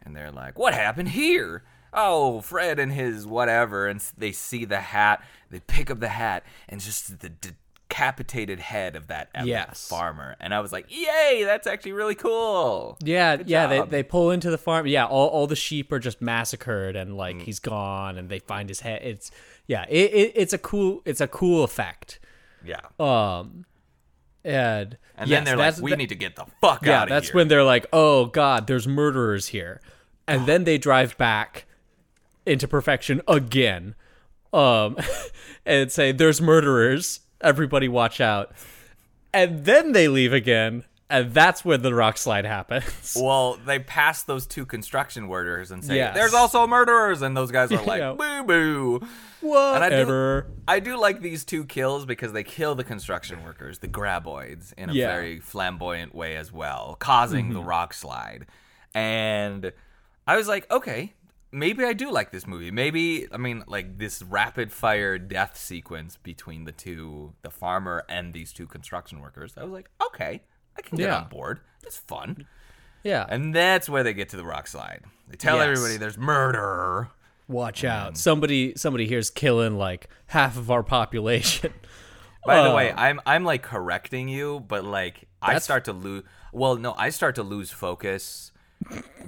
[0.02, 4.82] and they're like, "What happened here?" Oh, Fred and his whatever, and they see the
[4.82, 5.24] hat.
[5.50, 7.32] They pick up the hat, and just the
[7.90, 9.88] decapitated head of that Yes.
[9.88, 10.36] farmer.
[10.40, 13.68] And I was like, "Yay, that's actually really cool." Yeah, Good yeah.
[13.68, 14.88] They, they pull into the farm.
[14.88, 17.16] Yeah, all, all the sheep are just massacred, and Mm.
[17.18, 19.02] like he's gone, and they find his head.
[19.04, 19.32] It's
[19.68, 22.20] yeah, it, it it's a cool it's a cool effect.
[22.66, 22.82] Yeah.
[23.00, 23.66] Um,
[24.44, 27.04] and And yes, then they're like, we that- need to get the fuck yeah, out
[27.04, 27.36] of that's here.
[27.36, 29.82] when they're like, "Oh God, there's murderers here,"
[30.28, 31.66] and then they drive back
[32.46, 33.96] into perfection again,
[34.54, 34.98] um,
[35.66, 37.22] and say, "There's murderers.
[37.42, 38.52] Everybody, watch out!"
[39.34, 43.16] And then they leave again, and that's where the rock slide happens.
[43.22, 46.16] Well, they pass those two construction workers and say, Yes.
[46.16, 48.14] "There's also murderers," and those guys are like, Yeah.
[48.14, 49.08] "Boo boo."
[49.42, 50.48] Whatever.
[50.68, 54.90] I do like these two kills because they kill the construction workers, the graboids, in
[54.90, 55.08] a Yeah.
[55.08, 57.68] very flamboyant way as well, causing the mm-hmm.
[57.70, 58.48] rock slide.
[58.94, 59.72] And
[60.26, 61.14] I was like, okay,
[61.52, 62.72] maybe I do like this movie.
[62.72, 68.34] Maybe I mean, like this rapid fire death sequence between the two, the farmer and
[68.34, 69.54] these two construction workers.
[69.58, 70.42] I was like, okay,
[70.78, 71.18] I can get Yeah.
[71.22, 71.60] on board.
[71.84, 72.46] It's fun.
[73.04, 73.26] Yeah.
[73.30, 75.04] And that's where they get to the rock slide.
[75.30, 75.66] They tell Yes.
[75.68, 77.10] everybody there's murder.
[77.48, 78.18] Watch out.
[78.18, 81.74] Somebody somebody here's killing like half of our population.
[82.46, 82.76] By the Oh.
[82.76, 86.24] way, I'm I'm like correcting you, but like I start to lose.
[86.54, 88.52] Well, no, I start to lose focus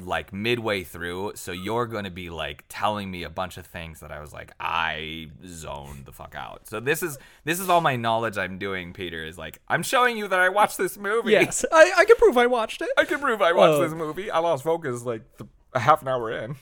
[0.03, 1.33] like midway through.
[1.35, 4.31] So you're going to be like telling me a bunch of things that I was
[4.31, 6.67] like I zoned the fuck out.
[6.67, 8.93] So this is this is all my knowledge I'm doing.
[8.93, 11.31] Peter is like I'm showing you that I watched this movie.
[11.31, 11.65] yes.
[11.71, 12.89] I, I can prove I watched it.
[12.97, 13.81] I can prove I watched Oh.
[13.83, 14.31] this movie.
[14.31, 16.55] I lost focus like the, a half an hour in.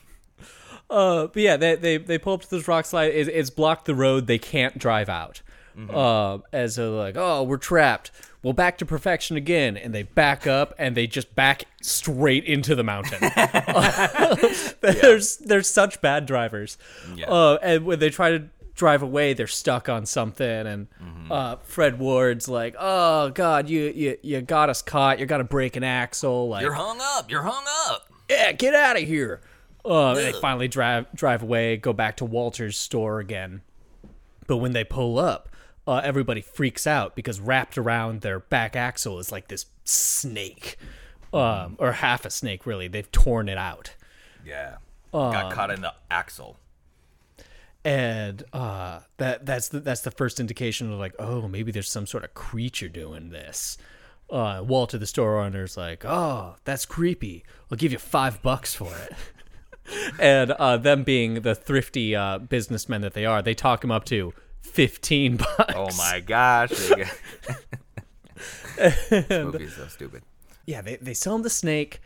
[0.90, 3.12] Uh, but yeah, they, they they pull up to this rock slide.
[3.12, 4.26] It, it's blocked the road.
[4.26, 5.42] They can't drive out.
[5.88, 8.10] Uh, as they're like, oh, we're trapped.
[8.42, 12.74] Well, back to perfection again, and they back up and they just back straight into
[12.76, 13.18] the mountain.
[14.80, 16.78] There's they're such bad drivers.
[17.14, 17.26] Yeah.
[17.30, 20.46] Uh, and when they try to drive away, they're stuck on something.
[20.66, 20.86] And
[21.30, 25.18] uh, Fred Ward's like, oh god, you you you got us caught.
[25.18, 26.48] You got to break an axle.
[26.48, 27.30] Like You're hung up.
[27.30, 28.08] You're hung up.
[28.30, 29.40] yeah, get out of here.
[29.84, 33.62] Uh, they finally drive drive away, go back to Walter's store again.
[34.46, 35.48] But when they pull up,
[35.88, 40.76] uh, everybody freaks out because wrapped around their back axle is like this snake,
[41.32, 42.66] um, or half a snake.
[42.66, 43.94] Really, they've torn it out,
[44.44, 44.76] Yeah.
[45.14, 46.58] Um, Got caught in the axle.
[47.86, 52.06] and uh, that that's the, that's the first indication of like, oh, maybe there's some
[52.06, 53.78] sort of creature doing this.
[54.28, 57.44] Uh, Walter, the store owner's like, oh, that's creepy.
[57.72, 59.14] I'll give you five bucks for it.
[60.20, 64.04] and uh, them being the thrifty uh, businessmen that they are, they talk him up
[64.04, 65.74] to fifteen bucks.
[65.74, 66.70] Oh my gosh.
[68.76, 70.22] this movie is so stupid.
[70.66, 72.00] Yeah, they they sell him the snake.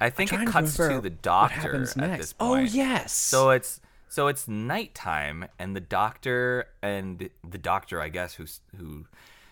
[0.00, 3.12] I think it cuts to remember the doctor at this Oh yes.
[3.12, 9.06] So it's so it's nighttime, and the doctor and the doctor, I guess, who's who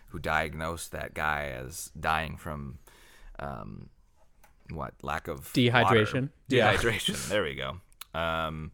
[0.09, 2.79] who diagnosed that guy as dying from
[3.39, 3.89] um,
[4.69, 6.15] what lack of Dehydration.
[6.15, 6.29] water.
[6.49, 6.75] Yeah.
[6.75, 7.29] Dehydration.
[7.29, 7.81] there we go.
[8.13, 8.73] Um,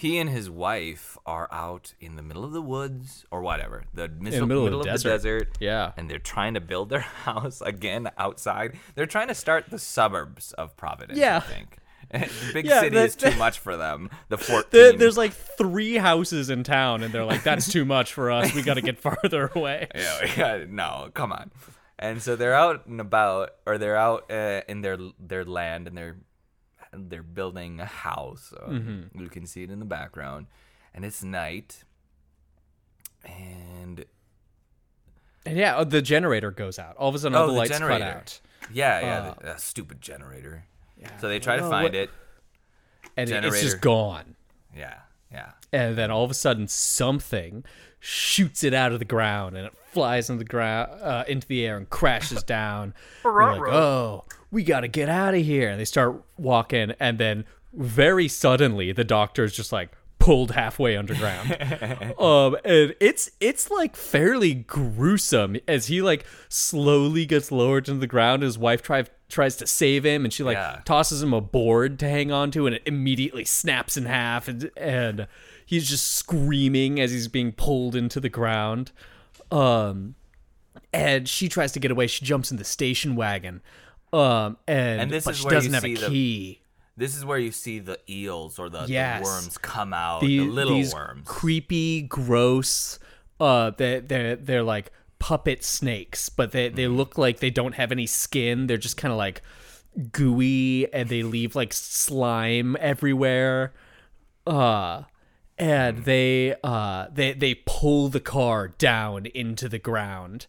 [0.00, 4.08] he and his wife are out in the middle of the woods or whatever, the
[4.08, 5.08] middle, middle of the of the desert.
[5.10, 5.58] desert.
[5.60, 5.92] Yeah.
[5.96, 8.78] And they're trying to build their house again outside.
[8.94, 11.36] They're trying to start the suburbs of Providence, Yeah.
[11.36, 11.76] I think.
[12.12, 14.10] the big Yeah, city that- is too much for them.
[14.30, 14.68] The 14.
[14.70, 18.52] There- there's like three houses in town, and they're like, "That's too much for us.
[18.54, 21.52] We got to get farther away." yeah, yeah, no, come on.
[22.00, 25.96] And so they're out and about, or they're out uh, in their their land, and
[25.96, 26.16] they're
[26.92, 28.52] they're building a house.
[28.56, 29.20] Uh, Mm-hmm.
[29.20, 30.46] You can see it in the background,
[30.94, 31.84] and it's night.
[33.24, 34.04] And
[35.46, 36.96] And yeah, uh, the generator goes out.
[36.96, 38.40] All of a sudden, all Oh, the the lights cut out,
[38.72, 40.64] yeah, yeah, the, that stupid generator.
[41.20, 42.10] So they try to Oh, find what- it.
[43.16, 44.36] and it- it's just gone.
[44.76, 44.98] Yeah,
[45.32, 45.52] yeah.
[45.72, 47.64] And then all of a sudden, something
[48.00, 51.64] shoots it out of the ground, and it flies into the ground, uh, into the
[51.66, 52.94] air, and crashes down.
[53.24, 55.68] Like, oh, we got to get out of here.
[55.68, 61.50] And they start walking, and then very suddenly, the doctor's just like pulled halfway underground.
[62.18, 68.06] um, and it's it's like fairly gruesome as he like slowly gets lowered into the
[68.06, 68.42] ground.
[68.42, 70.80] His wife tries tries to save him, and she like Yeah.
[70.84, 74.70] tosses him a board to hang on to, and it immediately snaps in half, and
[74.76, 75.26] and
[75.64, 78.90] he's just screaming as he's being pulled into the ground.
[79.52, 80.16] Um,
[80.92, 82.08] and she tries to get away.
[82.08, 83.62] She jumps in the station wagon.
[84.12, 86.60] Um, and, And this is she where you doesn't have a see the- key.
[86.96, 90.44] This is where you see the eels or the, the worms come out, the- the
[90.44, 91.22] little these worms.
[91.26, 92.98] creepy, gross.
[93.38, 96.74] Uh, they they're they're like puppet snakes, but they Mm.
[96.76, 98.66] they look like they don't have any skin.
[98.66, 99.40] They're just kind of like
[100.12, 103.72] gooey, and they leave like slime everywhere.
[104.46, 105.04] Uh,
[105.58, 110.46] and they uh they they pull the car down into the ground,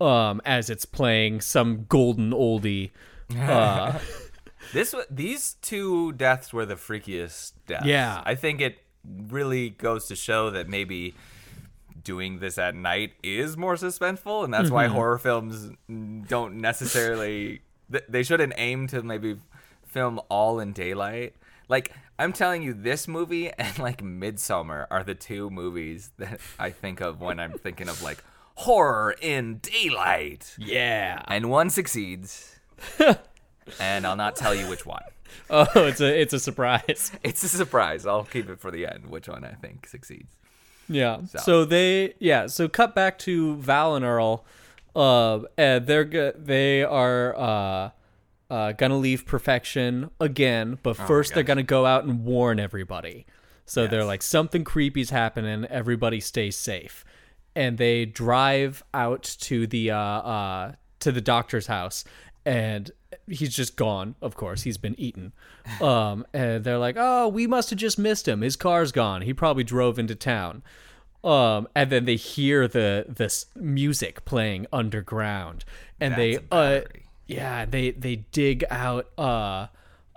[0.00, 2.90] um, as it's playing some golden oldie.
[3.36, 3.98] Uh,
[4.72, 7.86] This these two deaths were the freakiest deaths.
[7.86, 8.22] Yeah.
[8.24, 11.14] I think it really goes to show that maybe
[12.02, 15.70] doing this at night is more suspenseful, and that's why horror films
[16.28, 17.62] don't necessarily.
[18.08, 19.38] They shouldn't aim to maybe
[19.86, 21.34] film all in daylight.
[21.68, 26.70] Like I'm telling you, this movie and like Midsommar are the two movies that I
[26.70, 28.22] think of when I'm thinking of like
[28.56, 31.22] horror in daylight, Yeah.
[31.28, 32.56] and one succeeds.
[33.80, 35.02] and I'll not tell you which one.
[35.50, 37.12] Oh, it's a it's a surprise.
[37.22, 38.04] It's a surprise.
[38.06, 39.06] I'll keep it for the end.
[39.06, 40.34] Which one I think succeeds?
[40.88, 41.24] Yeah.
[41.26, 41.38] So.
[41.38, 42.46] So, they yeah.
[42.46, 44.44] So cut back to Val and Earl.
[44.96, 47.90] Uh, and they're go- they are uh,
[48.50, 53.26] uh, gonna leave perfection again, but first they're gonna go out and warn everybody.
[53.66, 55.66] So they're like something creepy's happening.
[55.66, 57.04] Everybody stay safe.
[57.56, 62.04] And they drive out to the uh, uh, to the doctor's house,
[62.44, 62.90] and
[63.26, 64.14] he's just gone.
[64.20, 65.32] Of course, he's been eaten.
[65.80, 68.42] Um, and they're like, "Oh, we must have just missed him.
[68.42, 69.22] His car's gone.
[69.22, 70.62] He probably drove into town."
[71.24, 75.64] Um, and then they hear the this music playing underground,
[76.00, 76.80] and That's they uh,
[77.26, 79.66] yeah, they they dig out uh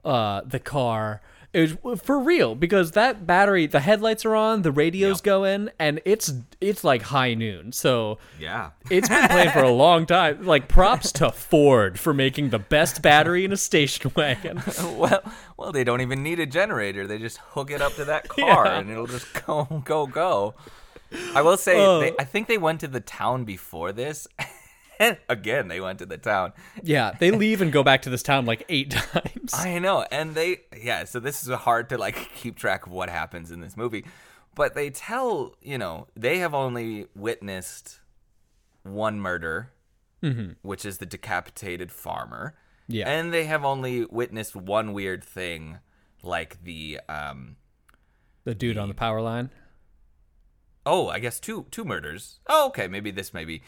[0.06, 1.22] uh the car.
[1.52, 5.24] It was for real because that battery, the headlights are on, the radio's Yep.
[5.24, 6.32] going, and it's
[6.62, 7.72] it's like high noon.
[7.72, 8.70] So Yeah.
[8.92, 10.46] it's been playing for a long time.
[10.46, 14.62] Like props to Ford for making the best battery in a station wagon.
[14.96, 15.24] well,
[15.58, 17.08] well, they don't even need a generator.
[17.08, 18.78] They just hook it up to that car, Yeah.
[18.80, 20.54] and it'll just go, go, go.
[21.34, 22.00] I will say, Oh.
[22.02, 24.28] they, I think they went to the town before this.
[25.00, 26.54] And again, they went to the town.
[26.84, 29.54] Yeah, they leave and go back to this town like eight times.
[29.54, 31.06] I know, and they, yeah.
[31.06, 34.06] So this is hard to like keep track of what happens in this movie,
[34.56, 38.00] but they tell, you know, they have only witnessed
[38.84, 39.72] one murder,
[40.62, 42.56] which is the decapitated farmer.
[42.92, 43.08] Yeah.
[43.08, 45.78] and they have only witnessed one weird thing,
[46.24, 47.56] like the um.
[48.46, 49.52] The dude on the power line.
[50.92, 52.40] Oh, I guess two two murders.
[52.48, 52.88] Oh, okay.
[52.88, 53.62] Maybe this maybe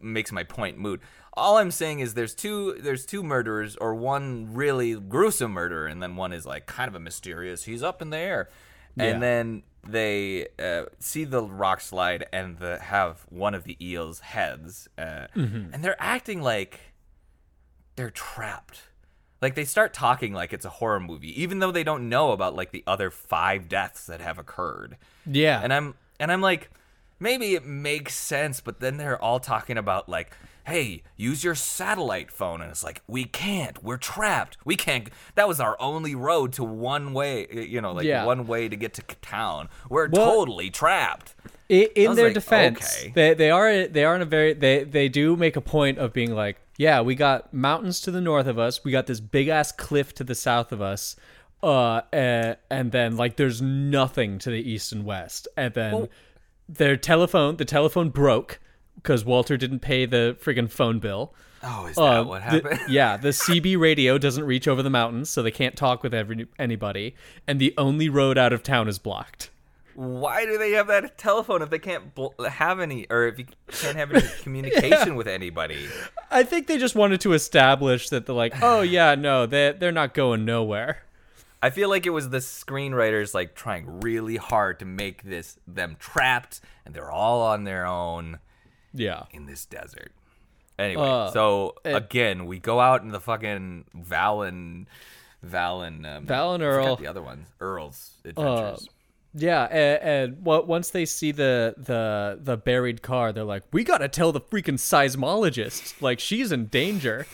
[0.00, 1.00] makes my point moot.
[1.34, 6.02] All I'm saying is there's two there's two murderers or one really gruesome murder and
[6.02, 7.64] then one is like kind of a mysterious.
[7.64, 8.48] He's up in the air,
[8.96, 9.04] Yeah.
[9.04, 14.20] and then they uh, see the rock slide and the, have one of the eels'
[14.20, 16.80] heads, uh, and they're acting like
[17.96, 18.80] they're trapped.
[19.42, 22.54] Like they start talking like it's a horror movie, even though they don't know about
[22.56, 25.60] like the other five deaths that have occurred Yeah.
[25.62, 26.70] and I'm and I'm like,
[27.20, 30.32] maybe it makes sense, but then they're all talking about like,
[30.66, 35.10] hey, use your satellite phone, and it's like, we can't, we're trapped, we can't.
[35.34, 38.24] That was our only road to one way, you know, like Yeah.
[38.24, 39.68] one way to get to town.
[39.90, 41.34] We're Well- totally trapped.
[41.70, 43.12] I- in their like, defense, okay.
[43.14, 46.12] they they are they are in a very they they do make a point of
[46.12, 49.48] being like, yeah, we got mountains to the north of us, we got this big
[49.48, 51.16] ass cliff to the south of us,
[51.64, 56.08] uh, and, and then like there's nothing to the east and west, and then
[56.68, 58.60] their telephone the telephone broke
[58.96, 61.34] because Walter didn't pay the friggin' phone bill.
[61.62, 62.80] Oh, is Uh, that what the- happened?
[62.88, 66.46] yeah, the CB radio doesn't reach over the mountains, so they can't talk with every,
[66.58, 67.14] anybody,
[67.46, 69.50] and the only road out of town is blocked.
[69.94, 73.46] Why do they have that telephone if they can't bl- have any, or if you
[73.68, 75.86] can't have any communication with anybody?
[76.30, 79.92] I think they just wanted to establish that they're like, oh yeah, no, they they're
[79.92, 80.98] not going nowhere.
[81.66, 85.96] I feel like it was the screenwriters like trying really hard to make this them
[85.98, 88.38] trapped and they're all on their own
[88.92, 90.12] Yeah, in this desert.
[90.78, 94.86] Anyway, Uh, so it- again, we go out in the fucking Val and
[95.42, 96.96] Val and um, Val and I forgot Earl.
[96.96, 98.88] the other ones, Earl's adventures.
[99.34, 103.84] yeah, and, and what once they see the the the buried car, they're like, we
[103.84, 107.26] gotta tell the freaking seismologist, like she's in danger.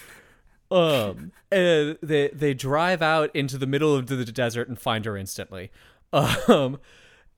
[0.71, 5.17] Um, and they they drive out into the middle of the desert and find her
[5.17, 5.71] instantly.
[6.13, 6.79] Um,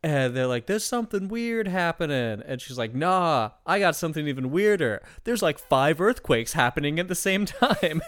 [0.02, 4.50] and they're like, "There's something weird happening," and she's like, "Nah, I got something even
[4.50, 5.02] weirder.
[5.24, 8.00] There's like five earthquakes happening at the same time."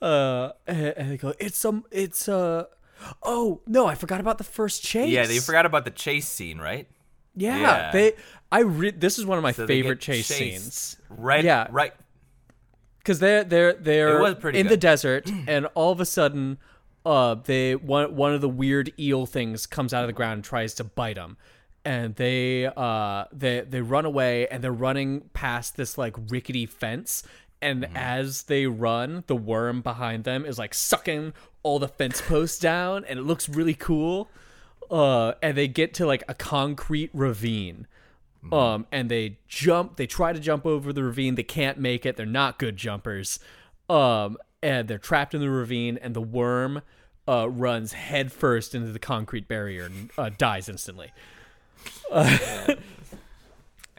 [0.00, 2.64] Uh, and, and they go, "It's some, it's uh."
[3.22, 3.86] Oh no!
[3.86, 5.10] I forgot about the first chase.
[5.10, 6.86] yeah, they forgot about the chase scene, right?
[7.34, 7.90] Yeah, Yeah.
[7.92, 8.12] they.
[8.50, 11.44] I re- this is one of my So favorite chase scenes Right.
[11.44, 11.66] Yeah.
[11.70, 11.94] Right.
[13.02, 16.58] Because they're they're they're It was pretty in the desert, and all of a sudden,
[17.04, 20.44] uh, they one one of the weird eel things comes out of the ground and
[20.44, 21.36] tries to bite them,
[21.84, 27.22] and they uh they they run away and they're running past this like rickety fence.
[27.60, 27.96] And Mm-hmm.
[27.96, 33.04] as they run, the worm behind them is like sucking all the fence posts down,
[33.04, 34.28] and it looks really cool.
[34.90, 37.86] Uh, and they get to like a concrete ravine,
[38.50, 39.96] um, and they jump.
[39.96, 41.36] They try to jump over the ravine.
[41.36, 42.16] They can't make it.
[42.16, 43.38] They're not good jumpers.
[43.88, 46.82] Um, and they're trapped in the ravine, and the worm
[47.28, 51.12] uh, runs headfirst into the concrete barrier and uh, dies instantly.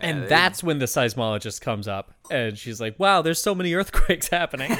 [0.03, 4.27] And that's when the seismologist comes up and she's like, "Wow, there's so many earthquakes
[4.29, 4.71] happening."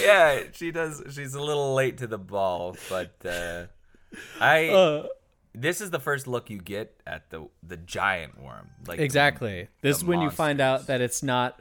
[0.00, 1.02] yeah, she does.
[1.10, 3.66] She's a little late to the ball, but uh,
[4.40, 5.04] I.
[5.54, 8.70] This is the first look you get at the the giant worm.
[8.86, 9.68] Like the- exactly.
[9.82, 11.60] This is the when you find out that it's not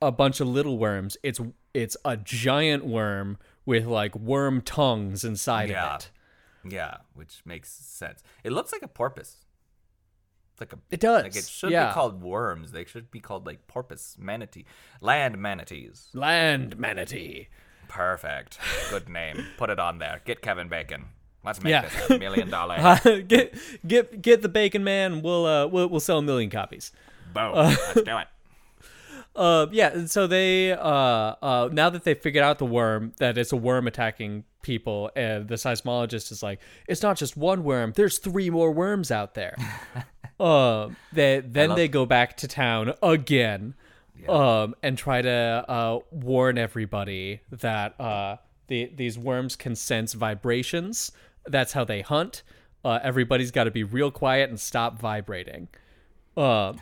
[0.00, 1.16] a bunch of little worms.
[1.22, 1.40] It's
[1.72, 5.94] it's a giant worm with like worm tongues inside Yeah.
[5.94, 6.10] of it.
[6.66, 8.22] Yeah, which makes sense.
[8.42, 9.36] It looks like a porpoise.
[10.52, 10.78] It's like a.
[10.90, 11.24] It does.
[11.24, 11.88] Like it should yeah.
[11.88, 12.70] be called worms.
[12.72, 14.64] They should be called like porpoise, manatee,
[15.00, 16.08] land manatees.
[16.14, 17.48] land manatee.
[17.88, 18.58] Perfect.
[18.88, 19.44] Good name.
[19.58, 20.20] Put it on there.
[20.24, 21.06] Get Kevin Bacon.
[21.44, 21.82] Let's make Yeah.
[21.82, 22.76] this a million dollar.
[23.28, 23.54] get
[23.86, 25.22] get get the bacon man.
[25.22, 26.92] We'll uh we'll, we'll sell a million copies.
[27.32, 27.52] Boom.
[27.54, 28.26] Let's do it.
[29.36, 29.88] Uh, yeah.
[29.92, 33.56] and So they, uh, uh, now that they figured out the worm, that it's a
[33.56, 37.92] worm attacking people, and the seismologist is like, it's not just one worm.
[37.96, 39.56] There's three more worms out there.
[40.38, 43.74] uh, they then love- they go back to town again,
[44.28, 48.36] um, and try to uh warn everybody that uh
[48.68, 51.10] the these worms can sense vibrations.
[51.46, 52.42] That's how they hunt.
[52.84, 55.68] Uh, everybody's got to be real quiet and stop vibrating.
[56.36, 56.78] Um,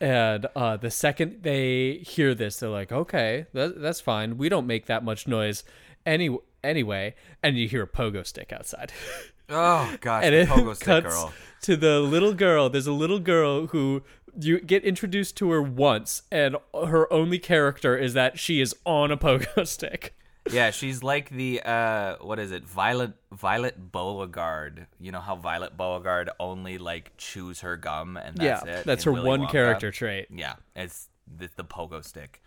[0.00, 4.36] and uh, the second they hear this, they're like, "Okay, that, that's fine.
[4.36, 5.62] We don't make that much noise,
[6.04, 8.92] any anyway." And you hear a pogo stick outside,
[9.48, 11.32] Oh gosh, and the it pogo stick cuts girl.
[11.62, 12.68] to the little girl.
[12.68, 14.02] There's a little girl who
[14.38, 19.10] you get introduced to her once, and her only character is that she is on
[19.12, 20.14] a pogo stick.
[20.50, 22.64] Yeah, she's like the uh what is it?
[22.64, 24.86] Violet Violet Beauregarde.
[24.98, 28.84] You know how Violet Beauregarde only like chews her gum and that's yeah, it.
[28.84, 29.50] that's her Willy one Wonka?
[29.52, 30.26] character trait.
[30.30, 32.42] Yeah, it's the, the pogo stick.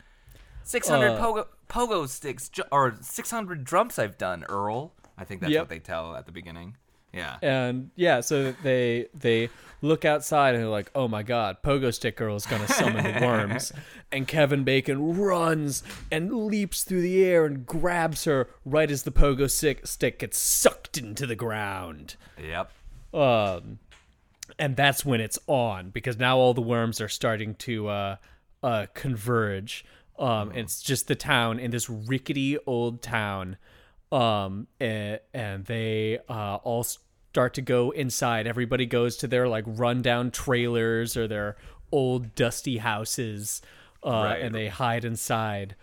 [0.64, 4.94] 600 Uh, pogo pogo sticks or 600 drums I've done, Earl.
[5.18, 5.62] I think that's Yep.
[5.62, 6.76] what they tell at the beginning.
[7.16, 7.38] Yeah.
[7.42, 9.50] and yeah, so they they
[9.82, 13.26] look outside and they're like, "Oh my God, Pogo Stick Girl is gonna summon the
[13.26, 13.72] worms,"
[14.12, 19.12] and Kevin Bacon runs and leaps through the air and grabs her right as the
[19.12, 22.16] Pogo stick stick gets sucked into the ground.
[22.42, 22.72] Yep.
[23.14, 23.80] Um,
[24.60, 28.16] and that's when it's on because now all the worms are starting to uh,
[28.62, 29.86] uh, converge.
[30.18, 33.58] Um, and it's just the town in this rickety old town.
[34.12, 36.86] Um, and, and they uh, all
[37.36, 38.48] start to go inside.
[38.48, 41.58] Everybody goes to their like rundown trailers or their
[41.92, 43.62] old dusty houses,
[44.06, 44.42] uh, Right.
[44.42, 45.76] and they hide inside.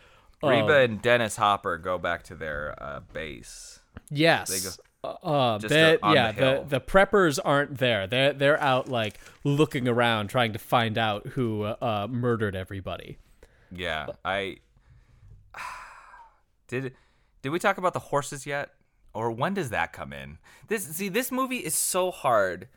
[0.42, 3.80] Reba and Dennis Hopper go back to their uh, base.
[4.10, 4.48] Yes.
[4.64, 8.06] go- Uh, just that, on the yeah, the, the preppers aren't there.
[8.06, 13.18] They're they're out like looking around, trying to find out who uh, murdered everybody.
[13.70, 14.56] Yeah, I
[16.68, 16.94] did.
[17.42, 18.70] Did we talk about the horses yet,
[19.14, 20.38] or when does that come in?
[20.68, 22.68] This see, this movie is so hard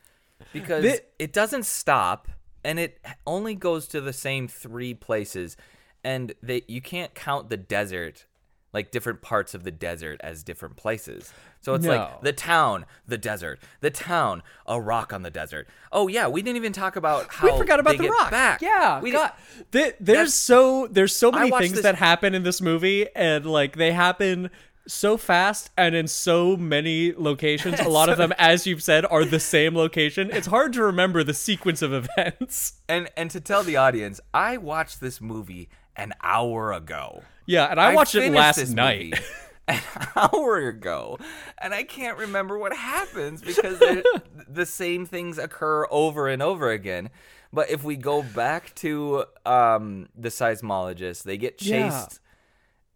[0.54, 2.28] because Thi- it doesn't stop,
[2.64, 5.56] and it only goes to the same three places,
[6.04, 8.26] and they you can't count the desert
[8.74, 11.32] like different parts of the desert as different places.
[11.62, 11.92] So it's No.
[11.96, 15.70] like the town, the desert, the town, a rock on the desert.
[15.94, 18.32] Oh yeah, we didn't even talk about how we forgot about the rock.
[18.32, 18.62] Back.
[18.62, 19.40] Yeah, we got
[19.72, 23.78] Th- there's so there's so many things this- that happen in this movie, and like
[23.78, 24.50] they happen
[24.88, 27.80] so fast and in so many locations.
[27.80, 30.30] A lot of them, as you've said, are the same location.
[30.32, 32.74] It's hard to remember the sequence of events.
[32.88, 37.24] And and to tell the audience, I watched this movie an hour ago.
[37.46, 39.12] Yeah, and I, watched it last night.
[39.12, 39.24] movie
[39.68, 39.82] an
[40.16, 41.18] hour ago,
[41.58, 43.80] and I can't remember what happens because
[44.48, 47.10] the same things occur over and over again.
[47.54, 52.20] But if we go back to um, the seismologist, they get chased.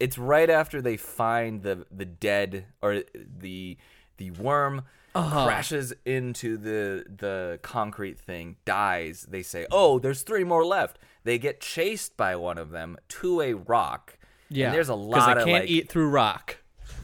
[0.00, 3.76] It's right after they find the the dead or the
[4.16, 4.82] the worm
[5.14, 5.44] Uh-huh.
[5.46, 9.26] crashes into the the concrete thing, dies.
[9.28, 13.40] They say, "Oh, there's three more left." They get chased by one of them to
[13.42, 14.16] a rock.
[14.48, 16.56] Yeah, and there's a because lot I of can't like, eat through rock.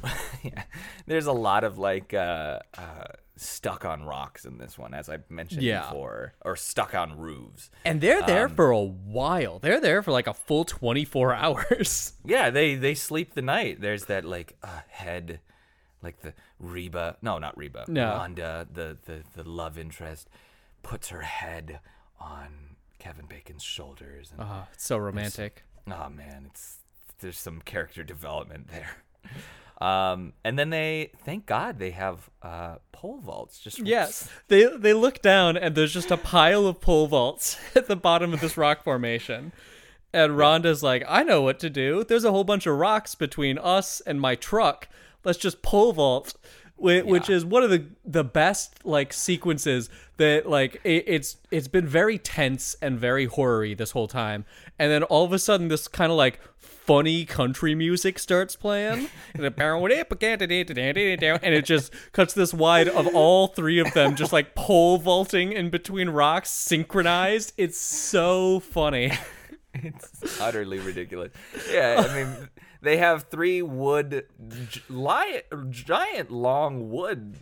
[0.42, 0.62] yeah,
[1.06, 3.04] there's a lot of like uh, uh,
[3.36, 5.82] stuck on rocks in this one, as I mentioned Yeah.
[5.82, 7.70] before, or stuck on roofs.
[7.84, 9.58] And they're Um, there for a while.
[9.58, 12.14] They're there for like a full 24 hours.
[12.24, 13.80] Yeah, they they sleep the night.
[13.80, 15.40] There's that like uh, head,
[16.02, 17.18] like the Reba.
[17.20, 17.84] No, not Reba.
[17.88, 18.06] No.
[18.06, 20.28] Rhonda, the the the love interest,
[20.82, 21.80] puts her head
[22.18, 25.64] on Kevin Bacon's shoulders, and Oh, it's so romantic.
[25.90, 26.78] oh man, it's
[27.20, 28.96] there's some character development there.
[29.80, 33.58] Um, and then they thank God they have uh pole vaults.
[33.60, 34.28] Just Yes.
[34.48, 38.32] They they look down and there's just a pile of pole vaults at the bottom
[38.32, 39.52] of this rock formation.
[40.12, 42.02] And Rhonda's like, I know what to do.
[42.04, 44.88] There's a whole bunch of rocks between us and my truck.
[45.24, 46.34] Let's just pole vault
[46.76, 47.36] which, which Yeah.
[47.36, 52.16] is one of the the best like sequences that like it, it's it's been very
[52.18, 54.44] tense and very horror-y this whole time
[54.78, 56.38] and then all of a sudden this kind of like
[56.86, 59.08] funny country music starts playing
[61.42, 65.52] and it just cuts this wide of all three of them just like pole vaulting
[65.52, 69.12] in between rocks synchronized it's so funny
[69.78, 71.32] It's utterly ridiculous.
[71.70, 72.48] Yeah, I mean,
[72.80, 74.24] they have three wood,
[74.70, 74.80] gi-
[75.68, 77.36] giant long wood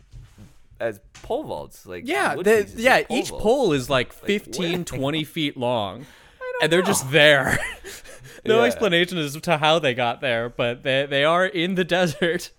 [0.81, 1.87] as pole vaults.
[1.87, 3.05] Like Yeah, the, yeah.
[3.05, 3.43] pole Each vaults.
[3.45, 4.85] pole is like 15, where?
[4.85, 6.07] 20 feet long,
[6.63, 7.59] and they're just there.
[8.45, 8.65] no Yeah.
[8.67, 12.51] explanation as to how they got there, but they they are in the desert.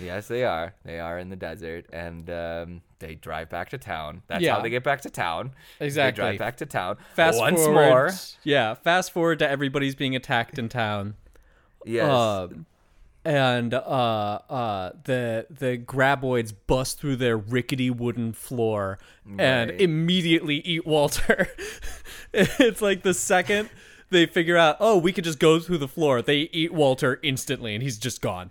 [0.00, 0.74] Yes, they are.
[0.84, 4.22] They are in the desert, and um, they drive back to town.
[4.28, 4.54] That's Yeah.
[4.54, 5.52] how they get back to town.
[5.78, 6.22] Exactly.
[6.22, 6.96] They drive back to town.
[7.14, 8.10] Fast once forward, more.
[8.44, 8.74] yeah.
[8.74, 11.14] Fast forward to everybody's being attacked in town.
[11.84, 12.08] Yes.
[12.08, 12.64] Um,
[13.24, 18.98] and uh, uh, the the graboids bust through their rickety wooden floor
[19.38, 21.48] and immediately eat Walter.
[22.32, 23.70] it's like the second
[24.10, 27.74] they figure out, oh, we could just go through the floor, they eat Walter instantly,
[27.74, 28.50] and he's just gone.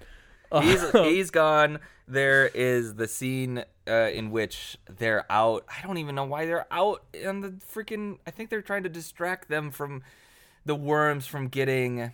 [0.61, 1.79] he's he's gone.
[2.07, 5.65] There is the scene uh, in which they're out.
[5.69, 8.17] I don't even know why they're out on the freaking.
[8.27, 10.03] I think they're trying to distract them from
[10.65, 12.11] the worms from getting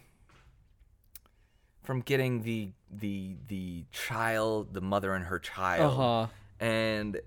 [1.89, 5.91] from getting the the the child, the mother and her child.
[5.99, 6.27] Uh-huh.
[6.59, 7.19] And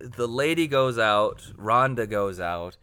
[0.00, 2.76] the lady goes out, Rhonda goes out,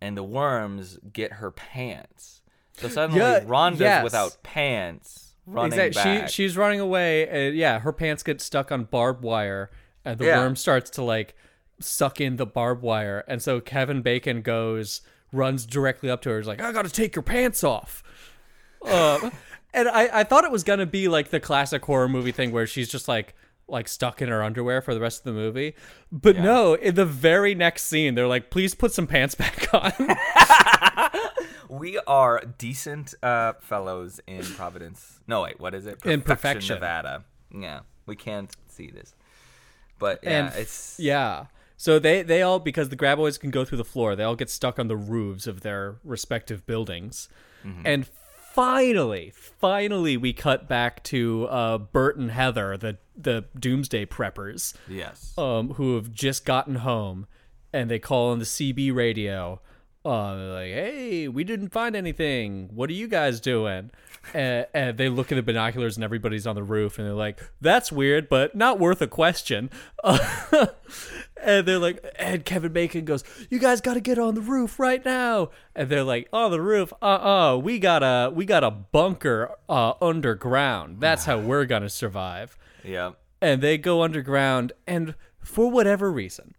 [0.00, 2.42] and the worms get her pants.
[2.76, 4.04] So suddenly Yeah, Rhonda's yes.
[4.04, 6.20] without pants running Exactly.
[6.20, 6.28] back.
[6.28, 9.72] She she's running away, and yeah, her pants get stuck on barbed wire,
[10.04, 10.38] and the Yeah.
[10.38, 11.34] worm starts to like
[11.80, 15.00] suck in the barbed wire, and so Kevin Bacon goes
[15.32, 18.04] runs directly up to her, is like, "I got to take your pants off."
[18.86, 19.30] Uh,
[19.74, 22.66] and I I thought it was gonna be like the classic horror movie thing where
[22.66, 23.34] she's just like
[23.68, 25.74] like stuck in her underwear for the rest of the movie,
[26.10, 29.92] but no, in the very next scene, they're like, "Please put some pants back on."
[31.68, 35.20] We are decent uh, fellows in Providence.
[35.28, 36.04] No, wait, what is it?
[36.04, 36.74] In Perfection.
[36.74, 37.22] Nevada.
[37.56, 39.14] Yeah, we can't see this,
[40.00, 41.46] but yeah, and it's yeah.
[41.76, 44.50] So they they all because the graboids can go through the floor, they all get
[44.50, 47.28] stuck on the roofs of their respective buildings,
[47.64, 47.82] Mm-hmm.
[47.84, 48.08] and
[48.52, 55.36] finally, finally, we cut back to uh, Burt and Heather, the the Doomsday Preppers, yes.
[55.36, 57.26] um, who have just gotten home,
[57.72, 59.60] and they call on the CB radio.
[60.04, 62.70] Uh, like, hey, we didn't find anything.
[62.72, 63.90] What are you guys doing?
[64.34, 67.40] and, and they look at the binoculars, and everybody's on the roof, and they're like,
[67.60, 69.70] that's weird, but not worth a question.
[70.04, 74.78] and they're like, and Kevin Bacon goes, you guys got to get on the roof
[74.78, 75.50] right now.
[75.74, 76.92] And they're like, on the roof?
[77.00, 81.00] Uh uh we got a we got a bunker uh, underground.
[81.00, 83.12] That's how we're gonna survive yeah.
[83.40, 86.54] and they go underground and for whatever reason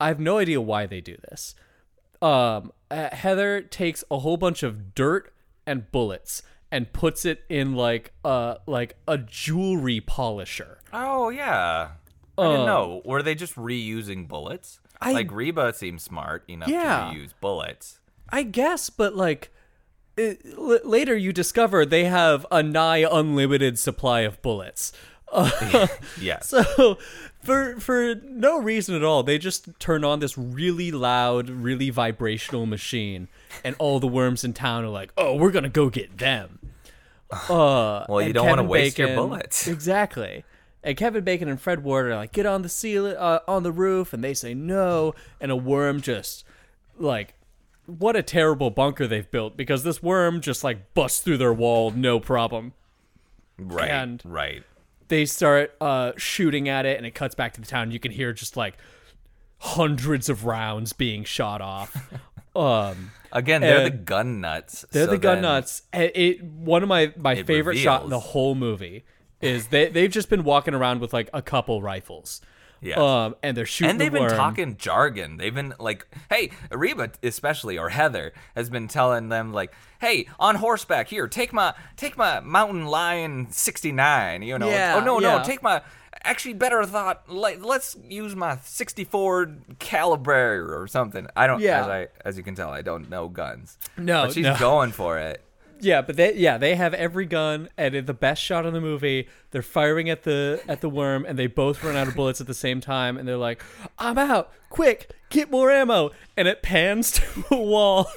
[0.00, 1.54] i have no idea why they do this
[2.22, 5.32] um uh, heather takes a whole bunch of dirt
[5.66, 11.90] and bullets and puts it in like a like a jewelry polisher Oh yeah.
[12.38, 13.02] I didn't know.
[13.04, 14.78] Were they just reusing bullets?
[15.00, 17.10] I- like Reba seems smart enough Yeah.
[17.12, 18.00] to reuse bullets.
[18.30, 19.50] i guess but like
[20.16, 24.92] it, l- later you discover they have a nigh unlimited supply of bullets
[26.20, 26.48] Yes.
[26.48, 26.98] So
[27.42, 32.66] for for no reason at all, they just turn on this really loud, really vibrational
[32.66, 33.28] machine,
[33.64, 36.58] and all the worms in town are like, "Oh, we're gonna go get them."
[37.50, 39.66] Uh, Well, you don't wanna Kevin waste your bullets.
[39.76, 40.44] Exactly.
[40.84, 43.72] And Kevin Bacon and Fred Ward are like, "Get on the ceiling, uh, on the
[43.72, 46.44] roof," and they say no, and a worm just
[46.98, 47.34] like.
[47.88, 51.92] What a terrible bunker they've built because this worm just like busts through their wall,
[51.92, 52.72] no problem.
[53.58, 53.88] right.
[53.90, 54.64] and- right.
[55.08, 57.90] They start uh, shooting at it and it cuts back to the town.
[57.90, 58.76] You can hear just like
[59.58, 62.12] hundreds of rounds being shot off.
[62.56, 64.86] Um Again, they're the gun nuts.
[64.90, 65.82] they're so the gun nuts.
[65.92, 69.04] And it one of my my It favorite shot in the whole movie
[69.42, 72.40] is they they've just been walking around with like a couple rifles
[72.86, 72.98] Yes.
[72.98, 75.36] um and they're shooting and they've the been talking jargon.
[75.36, 80.54] They've been like, "Hey, Reba, especially or Heather has been telling them like, "Hey, on
[80.56, 84.68] horseback here, take my take my Mountain Lion 69, you know.
[84.70, 85.38] Yeah, oh no, yeah.
[85.38, 85.82] no, take my
[86.24, 91.26] actually better thought, like let's use my 64 caliber or something.
[91.36, 91.80] I don't Yeah.
[91.82, 93.78] as I as you can tell, I don't know guns.
[93.96, 94.56] No, But she's no.
[94.58, 95.42] going for it.
[95.80, 98.80] Yeah, but they yeah they have every gun and in the best shot in the
[98.80, 99.28] movie.
[99.50, 102.46] They're firing at the at the worm and they both run out of bullets at
[102.46, 103.62] the same time and they're like,
[103.98, 104.52] "I'm out!
[104.70, 108.10] Quick, get more ammo!" And it pans to a wall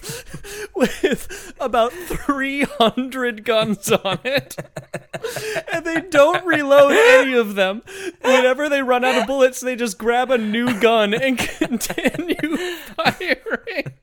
[0.75, 4.57] with about three hundred guns on it,
[5.71, 7.83] and they don't reload any of them.
[8.21, 12.57] Whenever they run out of bullets, they just grab a new gun and continue
[12.95, 13.93] firing.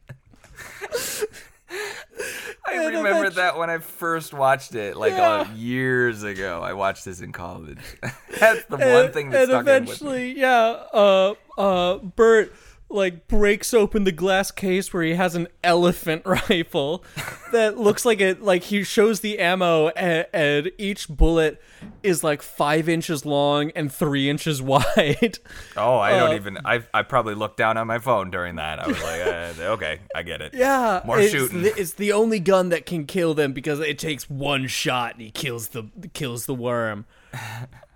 [2.78, 5.40] I remember that when I first watched it, like Yeah.
[5.40, 6.60] uh, years ago.
[6.62, 7.78] I watched this in college.
[8.38, 10.32] That's the one thing that and stuck in with me.
[10.32, 12.52] eventually, yeah, uh, uh, Burt
[12.88, 17.04] like breaks open the glass case where he has an elephant rifle
[17.52, 18.42] that looks like it.
[18.42, 21.60] Like he shows the ammo, and, and each bullet
[22.02, 25.38] is like five inches long and three inches wide.
[25.76, 26.58] Oh, I don't uh, even.
[26.64, 28.78] I I probably looked down on my phone during that.
[28.78, 30.54] I was like, uh, okay, I get it.
[30.54, 31.62] Yeah, More it's shooting.
[31.62, 35.22] The, it's the only gun that can kill them because it takes one shot and
[35.22, 37.04] he kills the kills the worm.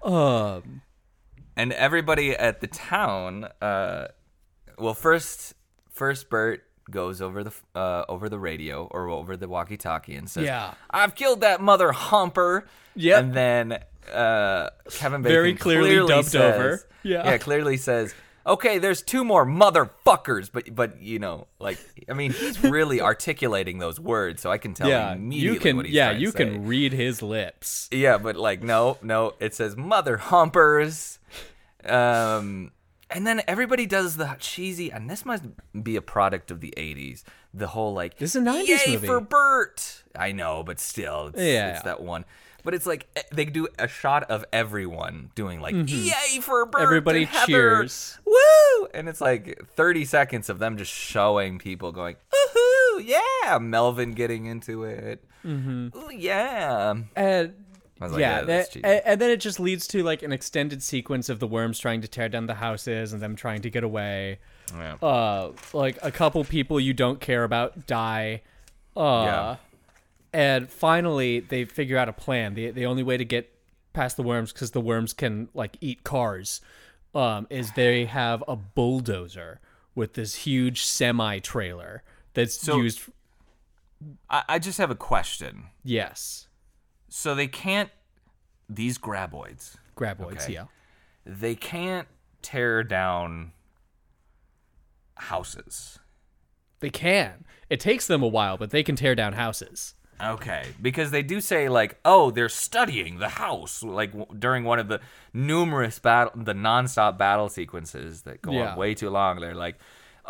[0.02, 0.82] Um,
[1.56, 4.08] and everybody at the town uh
[4.80, 5.54] well first
[5.90, 10.28] first burt goes over the uh over the radio or over the walkie talkie and
[10.28, 10.74] says Yeah.
[10.90, 12.66] i've killed that mother humper
[12.96, 13.20] Yep.
[13.22, 13.78] and then
[14.12, 16.80] uh kevin bacon Very clearly dubbed says- over.
[17.02, 17.24] Yeah.
[17.24, 18.12] yeah clearly says
[18.46, 21.78] okay there's two more motherfuckers but but you know like
[22.08, 25.76] i mean he's really articulating those words so i can tell yeah, immediately you can.
[25.76, 27.88] what he's Yeah, you can read his lips.
[27.92, 31.18] Yeah, but like no, no, it says mother humpers.
[31.84, 32.72] Um
[33.10, 35.44] and then everybody does the cheesy and this must
[35.82, 37.22] be a product of the 80s.
[37.52, 40.02] The whole like This is a 90s Yay movie." for Burt.
[40.16, 42.24] I know, but still it's, Yeah, it's that one.
[42.62, 46.80] But it's like eh, they do a shot of everyone doing like yay for Burt.
[46.80, 46.82] Mm-hmm.
[46.82, 48.18] Everybody cheers.
[48.26, 48.86] Woo!
[48.92, 53.02] And it's like 30 seconds of them just showing people going, "Woohoo!
[53.04, 55.24] Yeah!" Melvin getting into it.
[55.44, 55.88] Mm-hmm.
[55.96, 56.94] Ooh, yeah.
[57.16, 57.54] And
[58.08, 61.38] like, yeah, yeah, and, and then it just leads to like an extended sequence of
[61.38, 64.38] the worms trying to tear down the houses and them trying to get away.
[64.74, 64.94] Yeah.
[65.02, 68.42] Uh, like a couple people you don't care about die.
[68.96, 69.56] Uh, Yeah.
[70.32, 72.54] and finally they figure out a plan.
[72.54, 73.52] the The only way to get
[73.92, 76.60] past the worms because the worms can like eat cars,
[77.14, 79.60] um, is they have a bulldozer
[79.94, 82.02] with this huge semi trailer
[82.34, 83.00] that's So- used.
[84.30, 85.64] I, I just have a question.
[85.84, 86.46] Yes,
[87.10, 87.90] So they can't
[88.68, 89.76] these graboids.
[89.96, 90.44] graboids.
[90.44, 90.54] Okay.
[90.54, 90.64] Yeah.
[91.26, 92.08] They can't
[92.40, 93.52] tear down
[95.16, 95.98] houses.
[96.80, 97.44] They can.
[97.68, 99.94] It takes them a while, but they can tear down houses.
[100.22, 104.78] Okay, because they do say like, oh, they're studying the house, like w- during one
[104.78, 105.00] of the
[105.32, 108.72] numerous battle, the nonstop battle sequences that go Yeah.
[108.72, 109.40] on way too long.
[109.40, 109.78] They're like,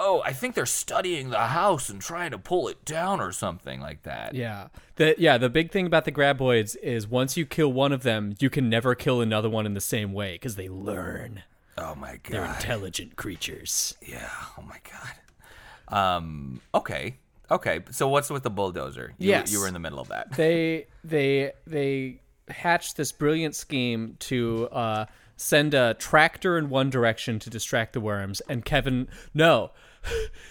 [0.01, 3.81] oh, I think they're studying the house and trying to pull it down or something
[3.81, 4.35] like that.
[4.35, 4.69] Yeah.
[4.97, 8.35] The yeah, the big thing about the graboids is once you kill one of them,
[8.41, 11.43] you can never kill another one in the same way because they learn.
[11.79, 12.33] Oh my god.
[12.33, 13.95] They're intelligent creatures.
[14.07, 14.29] Yeah.
[14.59, 15.97] Oh my god.
[15.97, 16.61] Um.
[16.75, 17.19] Okay.
[17.51, 17.81] Okay.
[17.91, 19.13] So what's with the bulldozer?
[19.19, 19.53] You, Yes.
[19.53, 20.33] You were in the middle of that.
[20.37, 27.39] They they they hatched this brilliant scheme to uh, send a tractor in one direction
[27.41, 29.71] to distract the worms, and Kevin no.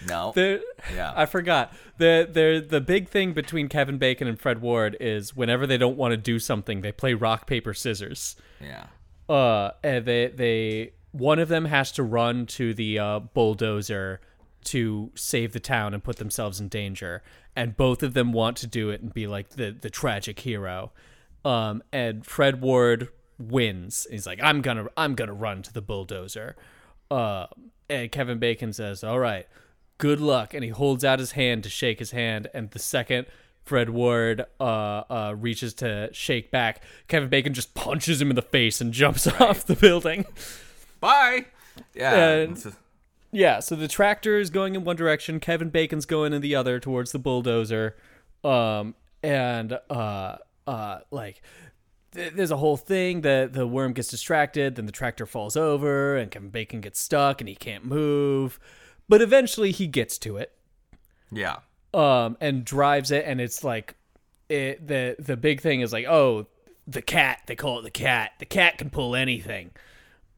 [0.06, 0.32] No.
[0.34, 0.62] The,
[0.94, 1.12] Yeah.
[1.14, 1.72] I forgot.
[1.98, 5.96] The the the big thing between Kevin Bacon and Fred Ward is whenever they don't
[5.96, 8.36] want to do something, they play rock paper scissors.
[8.60, 8.86] yeah.
[9.28, 14.20] uh and they they one of them has to run to the uh bulldozer
[14.64, 17.22] to save the town and put themselves in danger
[17.56, 20.92] and both of them want to do it and be like the the tragic hero
[21.44, 26.56] um and Fred Ward wins he's like I'm gonna I'm gonna run to the bulldozer
[27.10, 27.46] uh
[27.90, 29.46] and Kevin Bacon says all right
[29.98, 33.26] good luck and he holds out his hand to shake his hand and the second
[33.64, 36.82] Fred Ward uh, uh, reaches to shake back.
[37.06, 40.24] Kevin Bacon just punches him in the face and jumps off the building.
[40.98, 41.44] Bye.
[41.94, 42.14] Yeah.
[42.24, 42.74] And-
[43.32, 46.80] Yeah, so the tractor is going in one direction, Kevin Bacon's going in the other
[46.80, 47.94] towards the bulldozer.
[48.42, 50.36] Um, and uh,
[50.66, 51.42] uh, like
[52.12, 56.16] th- there's a whole thing that the worm gets distracted, then the tractor falls over,
[56.16, 58.58] and Kevin Bacon gets stuck and he can't move.
[59.08, 60.52] But eventually he gets to it.
[61.32, 61.56] yeah.
[61.94, 63.94] um, and drives it, and it's like
[64.48, 66.46] it, the the big thing is like, oh,
[66.86, 67.42] the cat.
[67.46, 68.32] They call it the cat.
[68.38, 69.70] The cat can pull anything,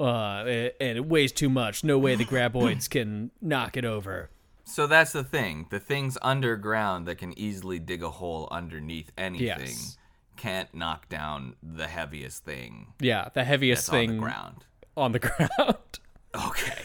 [0.01, 1.85] uh, it- and it weighs too much.
[1.85, 4.31] No way the graboids can knock it over.
[4.65, 5.67] So that's the thing.
[5.71, 9.99] The things underground that can easily dig a hole underneath anything Yes.
[10.37, 14.65] Can't knock down the heaviest thing Yeah, the heaviest that's on thing the ground.
[14.97, 15.99] on the ground.
[16.35, 16.83] Okay.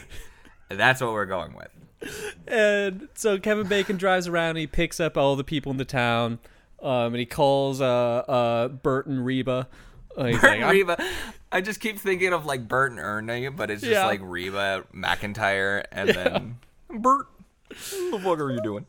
[0.70, 2.34] that's what we're going with.
[2.48, 4.58] and so Kevin Bacon drives around.
[4.58, 6.40] He picks up all the people in the town.
[6.82, 9.68] Um, and he calls uh uh Burt and Reba.
[10.16, 11.04] Uh, Burt like, and Reba.
[11.52, 14.06] I just keep thinking of like Bert and Ernie, but it's just Yeah.
[14.06, 16.58] like Reba McEntire and then
[16.90, 17.26] Burt.
[17.70, 18.86] What the fuck are you doing?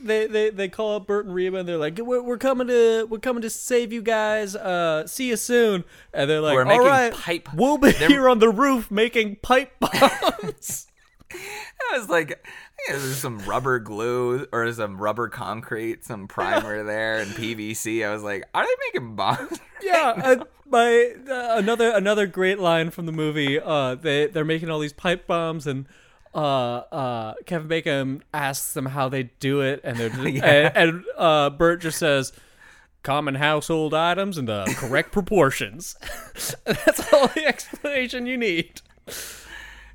[0.00, 3.06] They, they they call up Burt and Reba and they're like, we're, we're coming to
[3.08, 4.56] we're coming to save you guys.
[4.56, 5.84] Uh, see you soon.
[6.12, 8.90] And they're like, We're all making right, pipe- we'll be they're- here on the roof
[8.90, 10.86] making pipe bombs.
[11.92, 12.28] I was like,
[12.88, 18.06] yeah, there's some rubber glue or some rubber concrete, some primer there, and PVC.
[18.06, 19.58] I was like, are they making bombs?
[19.82, 23.58] yeah, and my uh, another another great line from the movie.
[23.58, 25.86] Uh, they they're making all these pipe bombs and.
[26.34, 26.38] Uh,
[26.90, 31.50] uh, Kevin Bacon asks them how they do it, and they're just, and, and uh,
[31.50, 32.32] Burt just says,
[33.02, 35.96] "Common household items in the correct proportions."
[36.64, 38.80] That's all the explanation you need.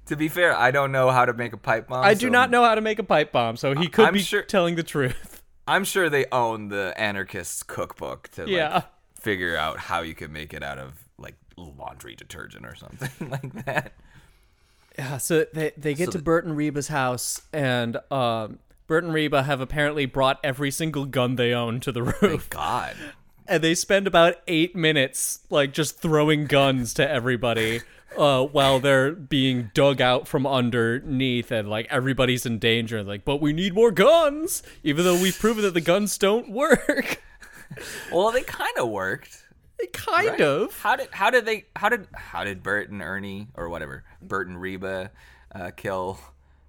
[0.06, 2.04] to be fair, I don't know how to make a pipe bomb.
[2.06, 4.14] I do so not know how to make a pipe bomb, so he could I'm
[4.14, 5.42] be sure- telling the truth.
[5.68, 8.86] I'm sure they own the anarchist's cookbook to like,
[9.20, 13.66] figure out how you can make it out of like laundry detergent or something like
[13.66, 13.92] that.
[14.98, 19.04] Yeah, so they they get So to the- Burt and Reba's house, and um, Burt
[19.04, 22.96] and Reba have apparently brought every single gun they own to the roof, Thank God.
[23.48, 27.82] and they spend about eight minutes like just throwing guns to everybody.
[28.18, 33.42] Uh, while they're being dug out from underneath and like everybody's in danger like but
[33.42, 37.22] we need more guns even though we've proven that the guns don't work
[38.12, 39.44] Well, they kind of worked.
[39.94, 40.42] Kind right?
[40.42, 44.04] of How did how did they how did how did Bert and Ernie or whatever
[44.22, 45.12] Burt and Reba
[45.54, 46.20] uh, kill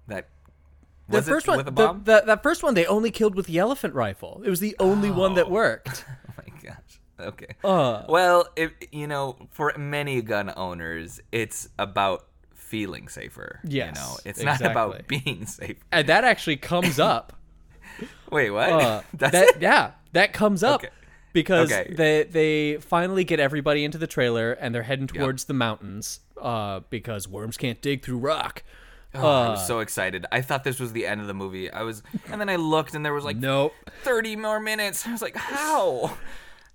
[0.07, 0.29] that?
[1.07, 2.03] the first it one with a the- bomb?
[2.03, 5.09] the- that first one they only killed with the elephant rifle it was the only
[5.09, 6.99] one that worked Oh my gosh.
[7.19, 7.55] Okay.
[7.63, 8.03] Uh.
[8.07, 13.59] well, if you know, for many gun owners, it's about feeling safer.
[13.65, 15.77] Yes, You know, it's not about being safe.
[15.91, 17.33] and that actually comes up
[18.31, 18.69] Wait, what?
[18.71, 19.57] Uh, that, it?
[19.59, 20.93] Yeah, that comes up Okay.
[21.33, 21.93] Because Okay.
[21.93, 26.81] they they finally get everybody into the trailer and they're heading towards the mountains uh,
[26.89, 28.63] because worms can't dig through rock.
[29.15, 29.49] Oh, I Uh.
[29.51, 30.25] was so excited.
[30.31, 31.71] I thought this was the end of the movie.
[31.71, 33.73] I was, and then I looked, and there was like Nope.
[34.03, 35.05] 30 more minutes.
[35.07, 36.15] I was like, how?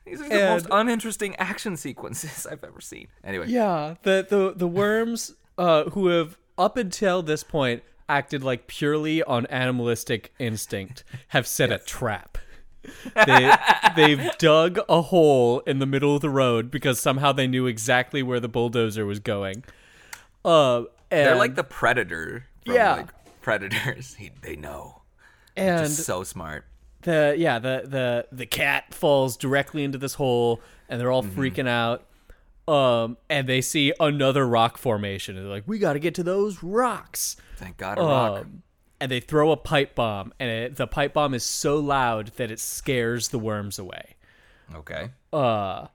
[0.04, 3.06] These are the And- most uninteresting action sequences I've ever seen.
[3.22, 8.66] Anyway, Yeah, the the the worms uh, who have up until this point acted like
[8.66, 12.36] purely on animalistic instinct have set a trap.
[13.26, 13.52] They
[13.96, 18.22] they've dug a hole in the middle of the road because somehow they knew exactly
[18.22, 19.64] where the bulldozer was going.
[20.44, 20.78] Uh,
[21.10, 22.46] and, they're like the predator.
[22.66, 22.92] From, Yeah.
[22.94, 24.14] like, predators.
[24.18, 25.02] He, they know.
[25.56, 26.64] and Just so smart.
[27.02, 31.40] the yeah the the the cat falls directly into this hole and they're all Mm-hmm.
[31.40, 32.04] freaking out
[32.66, 36.22] um and they see another rock formation and they're like we got to get to
[36.22, 38.46] those rocks Thank God, a rock.
[39.04, 42.50] And they throw a pipe bomb and it, the pipe bomb is so loud that
[42.50, 44.16] it scares the worms away
[44.74, 45.10] Okay.
[45.32, 45.88] uh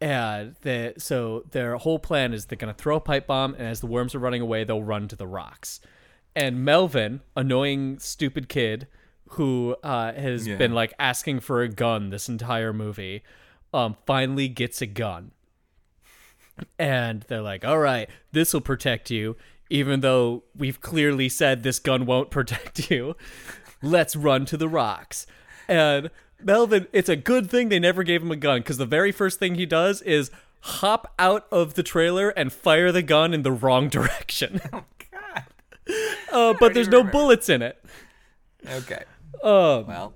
[0.00, 3.62] and the, so their whole plan is they're going to throw a pipe bomb and
[3.66, 5.80] as the worms are running away they'll run to the rocks
[6.34, 8.86] and melvin annoying stupid kid
[9.30, 10.56] who uh, has Yeah.
[10.56, 13.22] been like asking for a gun this entire movie
[13.74, 15.32] um, finally gets a gun
[16.78, 19.36] and they're like all right this will protect you
[19.70, 23.16] even though we've clearly said this gun won't protect you
[23.82, 25.26] let's run to the rocks
[25.68, 26.10] and
[26.42, 29.38] melvin it's a good thing they never gave him a gun because the very first
[29.38, 33.52] thing he does is hop out of the trailer and fire the gun in the
[33.52, 35.44] wrong direction Oh, God.
[36.32, 37.12] uh, but there's no remember.
[37.12, 37.82] bullets in it
[38.68, 39.04] Okay.
[39.42, 40.14] um, Well,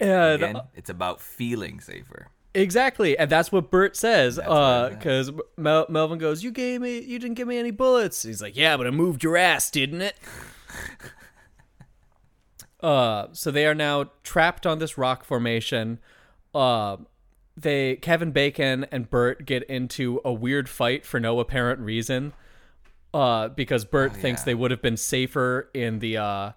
[0.00, 2.28] and again, it's about feeling safer.
[2.56, 4.38] Exactly, and that's what Burt says.
[4.38, 8.22] What Uh, because Mel- Melvin goes, "You gave me, you didn't give me any bullets."
[8.22, 10.18] He's like, "Yeah, but I moved your ass, didn't it?"
[12.80, 15.98] uh, so they are now trapped on this rock formation.
[16.54, 16.96] Uh,
[17.58, 22.32] they Kevin Bacon and Burt get into a weird fight for no apparent reason.
[23.12, 24.46] Uh, because Burt thinks yeah.
[24.46, 26.52] they would have been safer in the uh,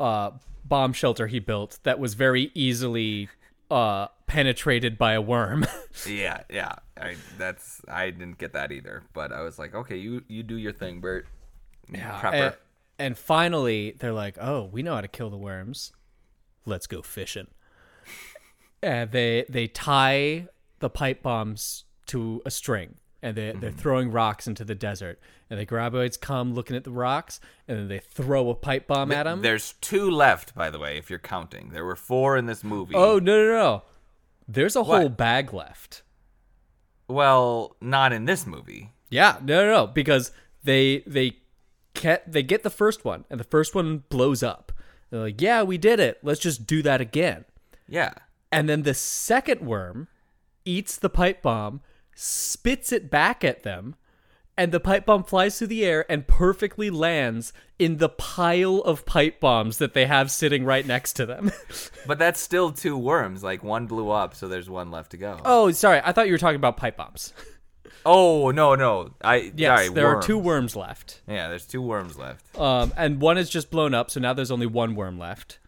[0.00, 0.30] uh,
[0.64, 3.28] bomb shelter he built that was very easily
[3.70, 5.66] uh, penetrated by a worm.
[6.06, 6.74] Yeah, yeah.
[7.00, 10.56] I that's I didn't get that either, but I was like, okay, you you do
[10.56, 11.26] your thing, Burt.
[11.90, 12.20] Prepper.
[12.20, 12.54] Mm, and,
[12.98, 15.92] and finally, they're like, "Oh, we know how to kill the worms.
[16.66, 17.46] Let's go fishing."
[18.82, 20.48] and they they tie
[20.80, 23.78] the pipe bombs to a string, and they they're mm-hmm.
[23.78, 25.18] throwing rocks into the desert.
[25.48, 29.12] And the graboids come looking at the rocks, and then they throw a pipe bomb
[29.12, 29.42] at them.
[29.42, 31.70] There's two left, by the way, if you're counting.
[31.70, 32.94] There were four in this movie.
[32.94, 33.82] Oh no no no!
[34.48, 35.00] There's a What?
[35.00, 36.02] whole bag left.
[37.08, 38.92] well, not in this movie.
[39.10, 40.32] Yeah, no, no, no, because
[40.64, 41.36] they they
[41.94, 44.72] get they get the first one, and the first one blows up.
[45.10, 46.18] They're like, "Yeah, we did it.
[46.22, 47.44] Let's just do that again."
[47.88, 48.14] Yeah.
[48.50, 50.08] And then the second worm
[50.64, 51.80] eats the pipe bomb,
[52.14, 53.94] spits it back at them,
[54.58, 59.04] and the pipe bomb flies through the air and perfectly lands in the pile of
[59.04, 61.52] pipe bombs that they have sitting right next to them.
[62.06, 63.42] But that's still two worms.
[63.42, 65.40] Like one blew up, so there's one left to go.
[65.44, 66.00] oh, sorry.
[66.04, 67.32] I thought you were talking about pipe bombs.
[68.08, 69.14] Oh no no!
[69.20, 70.76] I Yes, sorry, there are two worms.
[70.76, 71.22] worms left.
[71.26, 72.56] Yeah, there's two worms left.
[72.56, 75.58] Um, and one is just blown up, so now there's only one worm left.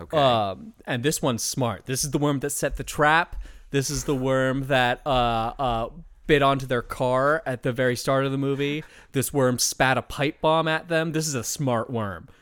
[0.00, 0.16] Okay.
[0.16, 1.86] Um, and this one's smart.
[1.86, 3.34] This is the worm that set the trap.
[3.70, 5.88] This is the worm that uh, uh,
[6.30, 8.84] bit onto their car at the very start of the movie.
[9.10, 11.10] This worm spat a pipe bomb at them.
[11.10, 12.28] This is a smart worm.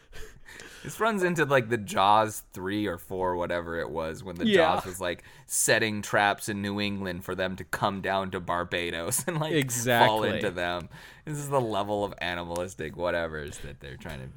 [0.84, 4.56] This runs into like the Jaws three or four, whatever it was, when the Yeah.
[4.76, 9.24] Jaws was like setting traps in New England for them to come down to Barbados
[9.26, 10.08] and like exactly.
[10.08, 10.88] fall into them.
[11.24, 14.32] This is the level of animalistic whatever's that they're trying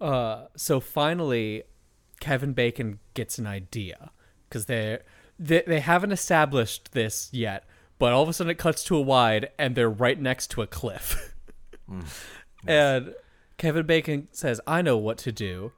[0.00, 0.04] to.
[0.04, 1.64] Uh, so finally,
[2.20, 4.10] Kevin Bacon gets an idea
[4.48, 4.98] because they
[5.38, 7.64] they they haven't established this yet.
[7.98, 10.62] But all of a sudden, it cuts to a wide, and they're right next to
[10.62, 11.34] a cliff.
[12.66, 13.14] And
[13.58, 15.70] Kevin Bacon says, "I know what to do,"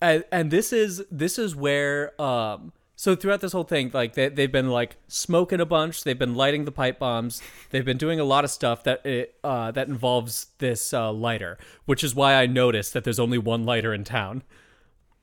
[0.00, 2.72] and and this is this is where um.
[2.98, 6.34] So throughout this whole thing, like they they've been like smoking a bunch, they've been
[6.34, 9.88] lighting the pipe bombs, they've been doing a lot of stuff that it, uh, that
[9.88, 14.04] involves this uh, lighter, which is why I noticed that there's only one lighter in
[14.04, 14.44] town.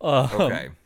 [0.01, 0.69] Okay.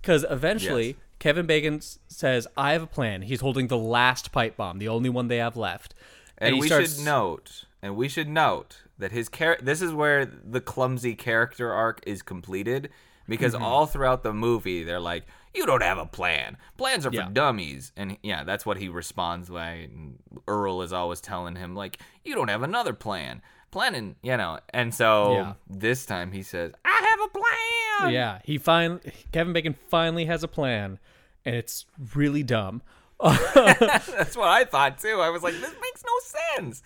[0.00, 0.96] Because eventually, Yes.
[1.20, 5.08] Kevin Bacon says, "I have a plan." He's holding the last pipe bomb, the only
[5.10, 5.94] one they have left,
[6.38, 9.92] and he we starts- should note, and we should note that his char- This is
[9.92, 12.90] where the clumsy character arc is completed,
[13.28, 13.62] because Mm-hmm.
[13.64, 16.56] all throughout the movie they're like, "You don't have a plan.
[16.76, 17.26] Plans are Yeah.
[17.26, 19.70] for dummies." And yeah, that's what he responds by.
[19.70, 20.18] And
[20.48, 24.92] Earl is always telling him like, "You don't have another plan." Planning, you know, and
[24.92, 25.52] so Yeah.
[25.68, 29.00] this time he says, "I have a plan." Yeah, he finally
[29.32, 30.98] Kevin Bacon finally has a plan,
[31.44, 32.82] and it's really dumb.
[33.22, 35.20] That's what I thought too.
[35.20, 36.12] I was like, "This makes no
[36.56, 36.82] sense."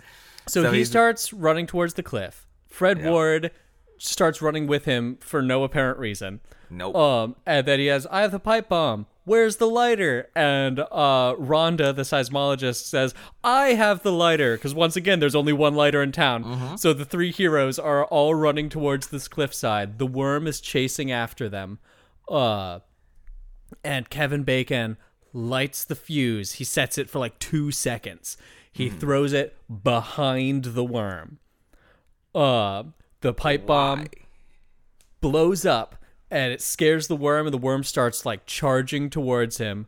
[0.47, 2.47] So, So he starts running towards the cliff.
[2.69, 3.05] Fred.
[3.05, 3.51] Ward
[3.99, 6.41] starts running with him for no apparent reason.
[6.71, 6.97] Nope.
[6.97, 9.07] Um, and then he has, I have the pipe bomb.
[9.25, 10.29] Where's the lighter?
[10.35, 14.57] And uh, Rhonda, the seismologist, says, I have the lighter.
[14.57, 16.45] Because once again, there's only one lighter in town.
[16.45, 16.77] Mm-hmm.
[16.77, 19.99] So the three heroes are all running towards this cliffside.
[19.99, 21.79] The worm is chasing after them.
[22.29, 22.81] Uh,
[23.85, 24.97] and Kevin Bacon
[25.33, 26.55] lights the fuse.
[26.55, 28.37] He sets it for like two seconds.
[28.73, 28.99] He Hmm.
[28.99, 31.39] throws it behind the worm.
[32.35, 32.85] Uh,
[33.21, 34.07] the pipe bomb
[35.21, 35.97] blows up
[36.31, 39.87] and it scares the worm and the worm starts like charging towards him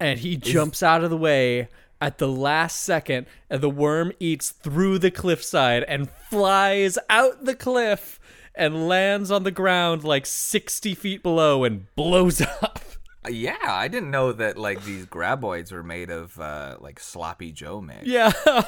[0.00, 1.68] and he jumps out of the way
[2.00, 7.54] at the last second and the worm eats through the cliffside and flies out the
[7.56, 8.20] cliff
[8.54, 12.80] and lands on the ground like 60 feet below and blows up
[13.28, 17.80] Yeah, I didn't know that like these graboids were made of uh, like sloppy Joe
[17.80, 18.06] mix.
[18.06, 18.32] yeah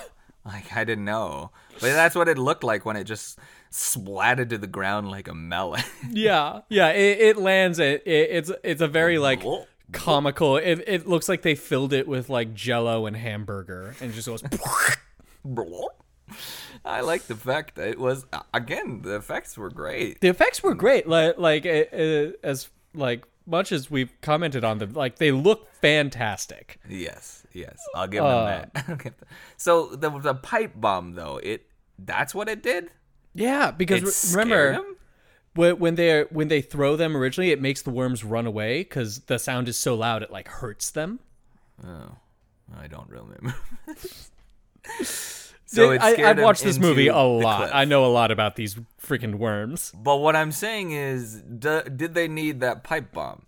[0.44, 3.38] Like I didn't know, but that's what it looked like when it just
[3.70, 5.82] splatted to the ground like a melon.
[6.10, 9.42] yeah yeah it, it lands it, it it's it's a very like
[9.92, 14.26] comical it, it looks like they filled it with like jello and hamburger and just
[14.26, 14.42] goes
[16.84, 18.24] I like the fact that it was
[18.54, 20.20] again the effects were great.
[20.20, 24.78] the effects were great like like uh, uh, as like much as we've commented on
[24.78, 28.44] them like they look fantastic Yes, yes, I'll give them uh.
[28.46, 28.72] that.
[28.86, 29.14] Give them-
[29.56, 31.66] so the the pipe bomb though, it
[31.98, 32.90] that's what it did.
[33.34, 34.84] yeah because re- remember
[35.54, 39.20] when when they when they throw them originally it makes the worms run away because
[39.20, 41.18] the sound is so loud it like hurts them
[41.84, 42.16] Oh,
[42.78, 43.54] I don't remember.
[45.72, 48.74] so it I, I've watched this movie a lot i know a lot about these
[49.00, 53.46] freaking worms But what I'm saying is, d- did they need that pipe bomb?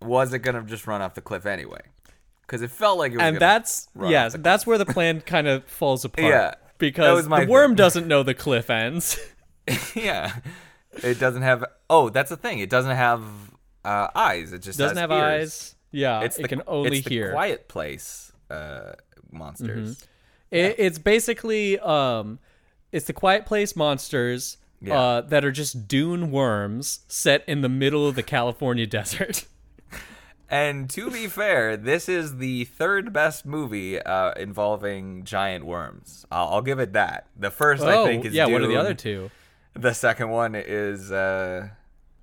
[0.00, 1.80] Was it gonna just run off the cliff anyway?
[2.42, 3.24] Because it felt like it was.
[3.26, 6.54] and that's run yes off the that's where the plan kind of falls apart Yeah,
[6.78, 7.76] because the worm thing.
[7.76, 9.18] doesn't know the cliff ends
[9.94, 10.34] yeah,
[11.02, 11.64] it doesn't have.
[11.88, 12.58] Oh, that's the thing.
[12.58, 13.22] It doesn't have
[13.84, 14.52] uh, eyes.
[14.52, 15.20] It just doesn't have ears.
[15.22, 18.92] eyes yeah It's it the, can only it's hear quiet place uh,
[19.30, 20.04] monsters.
[20.52, 22.38] It, it's basically um,
[22.92, 24.98] it's the Quiet Place monsters Yeah.
[25.00, 29.46] uh, that are just dune worms set in the middle of the California desert.
[30.50, 36.26] And to be fair, this is the third best movie uh, involving giant worms.
[36.30, 37.26] I'll, I'll give it that.
[37.34, 39.30] The first, I think, is Oh, yeah, one of the other two.
[39.74, 41.68] The second one is uh,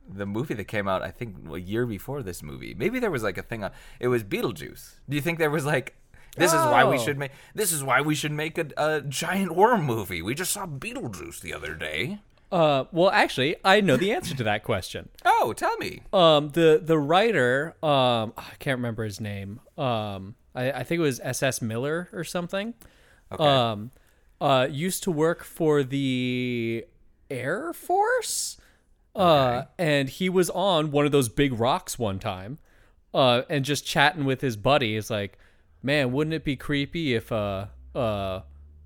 [0.07, 2.75] the movie that came out, I think, a year before this movie.
[2.77, 3.71] Maybe there was like a thing on.
[3.99, 4.97] It was Beetlejuice.
[5.09, 5.95] Do you think there was like?
[6.37, 6.99] This is why we Oh.
[7.03, 7.31] should make.
[7.53, 10.21] This is why we should make a, a giant worm movie.
[10.21, 12.19] We just saw Beetlejuice the other day.
[12.51, 15.09] Uh, well, actually, I know the answer to that question.
[15.25, 16.01] Oh, tell me.
[16.13, 19.59] Um, the the writer, um, I can't remember his name.
[19.77, 21.61] Um, I, I think it was S.S.
[21.61, 22.73] Miller or something.
[23.31, 23.43] Okay.
[23.43, 23.91] Um,
[24.41, 26.85] uh, used to work for the
[27.29, 28.57] Air Force.
[29.15, 32.57] Uh, and he was on one of those big rocks one time,
[33.13, 34.95] uh, and just chatting with his buddy.
[34.95, 35.37] Is like,
[35.81, 38.41] man, wouldn't it be creepy if uh uh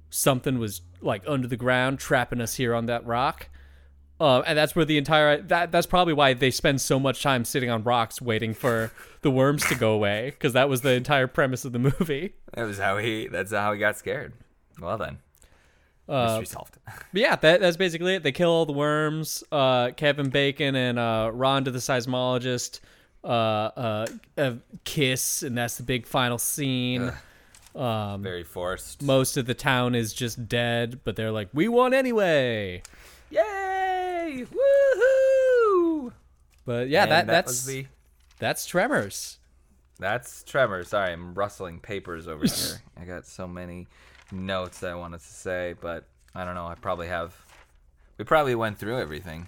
[0.09, 3.49] something was like under the ground trapping us here on that rock?
[4.19, 7.43] Uh, and that's where the entire that that's probably why they spend so much time
[7.43, 8.91] sitting on rocks waiting for
[9.21, 12.33] the worms to go away because that was the entire premise of the movie.
[12.53, 13.27] That was how he.
[13.27, 14.33] That's how he got scared.
[14.79, 15.17] Well then,
[16.07, 16.77] Uh, mystery solved.
[16.85, 18.23] But yeah, that, that's basically it.
[18.23, 19.43] They kill all the worms.
[19.51, 22.79] Uh, Kevin Bacon and uh, Rhonda the seismologist
[23.23, 24.07] uh, uh,
[24.37, 24.53] uh,
[24.83, 27.11] kiss, and that's the big final scene.
[27.75, 29.01] Um, Very forced.
[29.01, 32.83] Most of the town is just dead, but they're like, "We won anyway."
[33.31, 34.45] Yay!
[34.51, 36.11] Woohoo!
[36.65, 37.87] But yeah, And that, that that's was the.
[38.39, 39.39] that's Tremors.
[39.99, 40.83] That's Tremor.
[40.83, 42.81] Sorry, I'm rustling papers over here.
[42.99, 43.87] I got so many
[44.31, 46.05] notes that I wanted to say, but
[46.35, 46.67] I don't know.
[46.67, 47.35] I probably have.
[48.17, 49.47] We probably went through everything.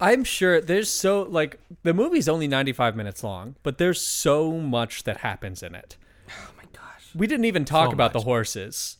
[0.00, 5.04] I'm sure there's so like the movie's only 95 minutes long, but there's so much
[5.04, 5.96] that happens in it.
[6.30, 7.10] Oh my gosh.
[7.14, 8.24] We didn't even talk So about the much.
[8.26, 8.98] horses.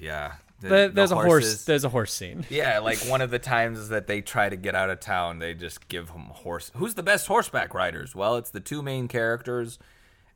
[0.00, 0.34] Yeah.
[0.60, 1.64] The- the there's a horse.
[1.64, 2.46] There's a horse scene.
[2.48, 5.52] Yeah, like one of the times that they try to get out of town, they
[5.52, 6.70] just give him horse.
[6.76, 8.14] Who's the best horseback riders?
[8.14, 9.78] Well, it's the two main characters,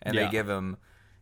[0.03, 0.27] and Yeah.
[0.27, 0.77] they give him,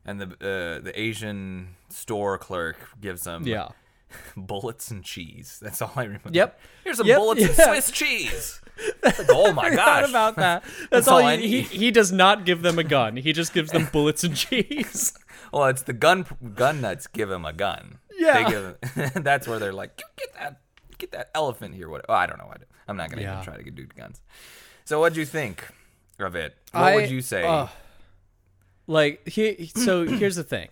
[0.04, 3.68] and the uh, the Asian store clerk gives them Yeah.
[4.36, 5.58] bullets and cheese.
[5.62, 6.30] That's all I remember.
[6.32, 6.60] Yep.
[6.84, 7.64] Here's some Yep, bullets and yeah.
[7.66, 8.60] Swiss cheese.
[9.02, 10.08] Like, oh my gosh.
[10.08, 10.62] about that.
[10.78, 13.16] That's, That's all, all he, he he does not give them a gun.
[13.16, 15.18] He just gives them bullets and cheese.
[15.52, 17.98] Well, it's the gun gun nuts give him a gun.
[18.16, 18.44] Yeah.
[18.44, 18.76] They give
[19.14, 20.60] him, that's where they're like, get that
[20.96, 21.88] get that elephant here.
[21.88, 22.04] What?
[22.08, 22.46] Oh, I don't know.
[22.46, 23.32] what I'm not gonna Yeah.
[23.42, 24.20] even try to do guns.
[24.84, 25.66] So, what'd you think
[26.20, 26.54] of it?
[26.70, 27.42] What I- would you say?
[27.44, 27.66] uh,
[28.86, 30.68] like he so here's the thing.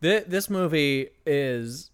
[0.00, 1.90] This, this movie is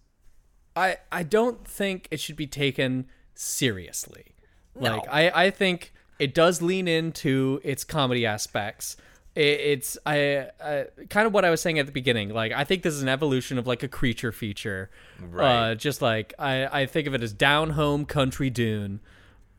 [0.75, 4.35] I I don't think it should be taken seriously.
[4.75, 8.97] Like I I think it does lean into its comedy aspects.
[9.35, 12.29] It, it's I, I kind of what I was saying at the beginning.
[12.29, 14.89] Like I think this is an evolution of like a creature feature.
[15.21, 15.71] Right.
[15.71, 18.99] Uh, just like I I think of it as down home country dune.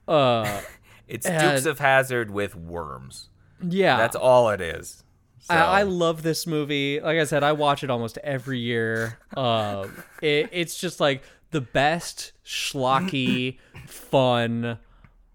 [0.07, 0.61] Uh,
[1.09, 3.29] it's Dukes of Hazzard with worms.
[3.67, 3.97] yeah.
[3.97, 5.03] That's all it is.
[5.47, 7.01] So, I, I love this movie.
[7.01, 9.19] Like I said, I watch it almost every year.
[9.37, 9.87] Uh,
[10.23, 11.23] it, it's just like
[11.53, 14.79] the best schlocky, fun.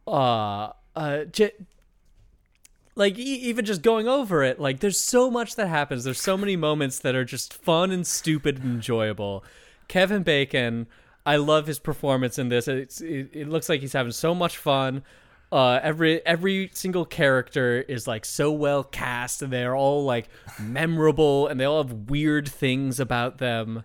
[0.06, 1.52] Uh, uh, j-
[2.96, 6.04] like e- even just going over it, like there's so much that happens.
[6.04, 9.44] There's so many moments that are just fun and stupid and enjoyable.
[9.88, 10.88] Kevin Bacon,
[11.26, 12.68] I love his performance in this.
[12.68, 15.04] It's, it, it looks like he's having so much fun.
[15.52, 20.30] Uh, every every single character is like so well cast, and they're all like
[20.60, 23.84] memorable, and they all have weird things about them.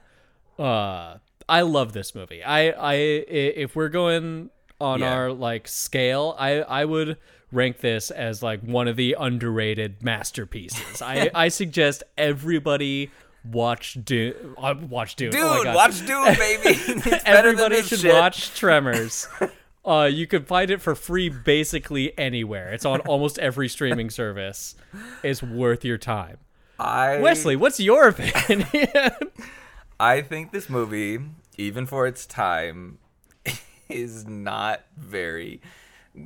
[0.58, 1.16] Uh,
[1.48, 2.42] I love this movie.
[2.44, 4.50] I I if we're going
[4.80, 5.12] on Yeah.
[5.12, 7.16] our like scale, I I would
[7.52, 11.02] rank this as like one of the underrated masterpieces.
[11.02, 13.10] I I suggest everybody
[13.44, 14.34] watch Dune.
[14.58, 15.30] Uh, watch Dune.
[15.30, 15.74] Dude, Oh my God.
[15.74, 16.78] watch Dune, baby.
[16.78, 18.12] It's better than Everybody should shit.
[18.14, 19.28] watch Tremors.
[19.86, 22.72] Uh, you can find it for free basically anywhere.
[22.72, 24.74] It's on almost every streaming service.
[25.22, 26.38] It's worth your time.
[26.78, 29.12] I Wesley, what's your opinion?
[30.00, 31.20] I think this movie,
[31.56, 32.98] even for its time,
[33.88, 35.62] is not very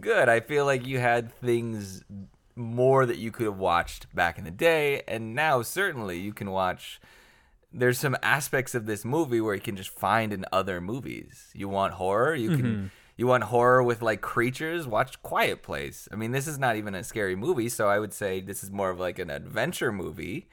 [0.00, 0.28] good.
[0.28, 2.02] I feel like you had things
[2.56, 6.50] more that you could have watched back in the day, and now certainly you can
[6.50, 7.00] watch.
[7.72, 11.50] There's some aspects of this movie where you can just find in other movies.
[11.54, 12.90] You want horror, you can.
[13.20, 14.86] You want horror with like creatures?
[14.86, 16.08] Watch Quiet Place.
[16.10, 18.70] I mean, this is not even a scary movie, so I would say this is
[18.70, 20.48] more of like an adventure movie.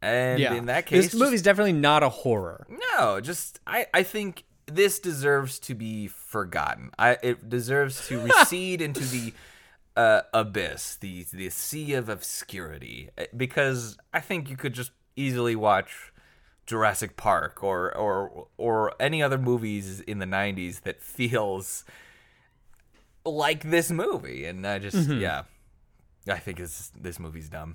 [0.00, 0.54] And yeah.
[0.54, 2.66] in that case, this just- movie's definitely not a horror.
[2.96, 6.90] no, just I I think this deserves to be forgotten.
[6.98, 9.34] I it deserves to recede into the
[9.94, 15.54] uh, abyss, the the sea of obscurity, Uh, because I think you could just easily
[15.54, 16.14] watch
[16.70, 21.84] Jurassic Park or or or any other movies in the '90s that feels
[23.26, 25.42] like this movie, and I just yeah,
[26.28, 27.74] I think this this movie's dumb.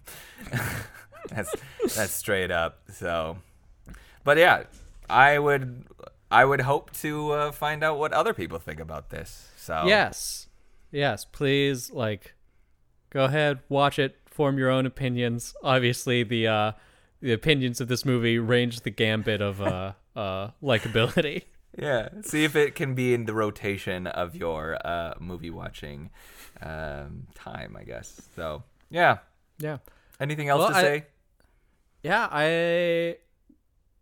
[1.29, 1.53] that's
[1.93, 2.83] that's straight up.
[2.93, 3.37] So,
[4.23, 4.63] but yeah,
[5.09, 5.83] I would
[6.31, 9.49] I would hope to uh, find out what other people think about this.
[9.57, 10.47] So Yes.
[10.89, 12.33] Yes, please like
[13.09, 15.53] go ahead, watch it, form your own opinions.
[15.63, 16.71] Obviously the uh
[17.21, 21.43] the opinions of this movie range the gambit of uh uh likability.
[21.77, 22.09] yeah.
[22.21, 26.09] See if it can be in the rotation of your uh, movie watching
[26.61, 28.21] um, time, I guess.
[28.35, 29.17] So, yeah.
[29.59, 29.77] Yeah.
[30.19, 31.05] Anything else Well, to I- say?
[32.03, 33.17] Yeah, I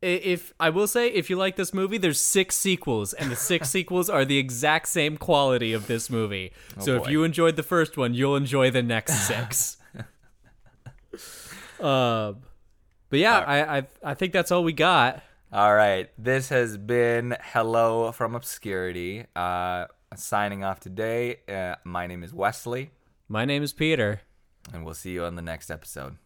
[0.01, 3.70] if I will say if you like this movie, there's six sequels, and the six
[3.76, 6.51] sequels are the exact same quality of this movie.
[6.80, 9.78] so if you enjoyed the first one, you'll enjoy the next six.
[11.80, 12.34] uh,
[13.14, 15.22] but yeah, I, I I think that's all we got.
[15.51, 16.09] All right.
[16.18, 19.28] This has been Hello from Obscurity.
[19.36, 19.86] Uh,
[20.16, 21.41] signing off today.
[21.47, 22.89] Uh, my name is Wesley,
[23.28, 24.22] My name is Peter.
[24.74, 26.18] and we'll see you on the next episode.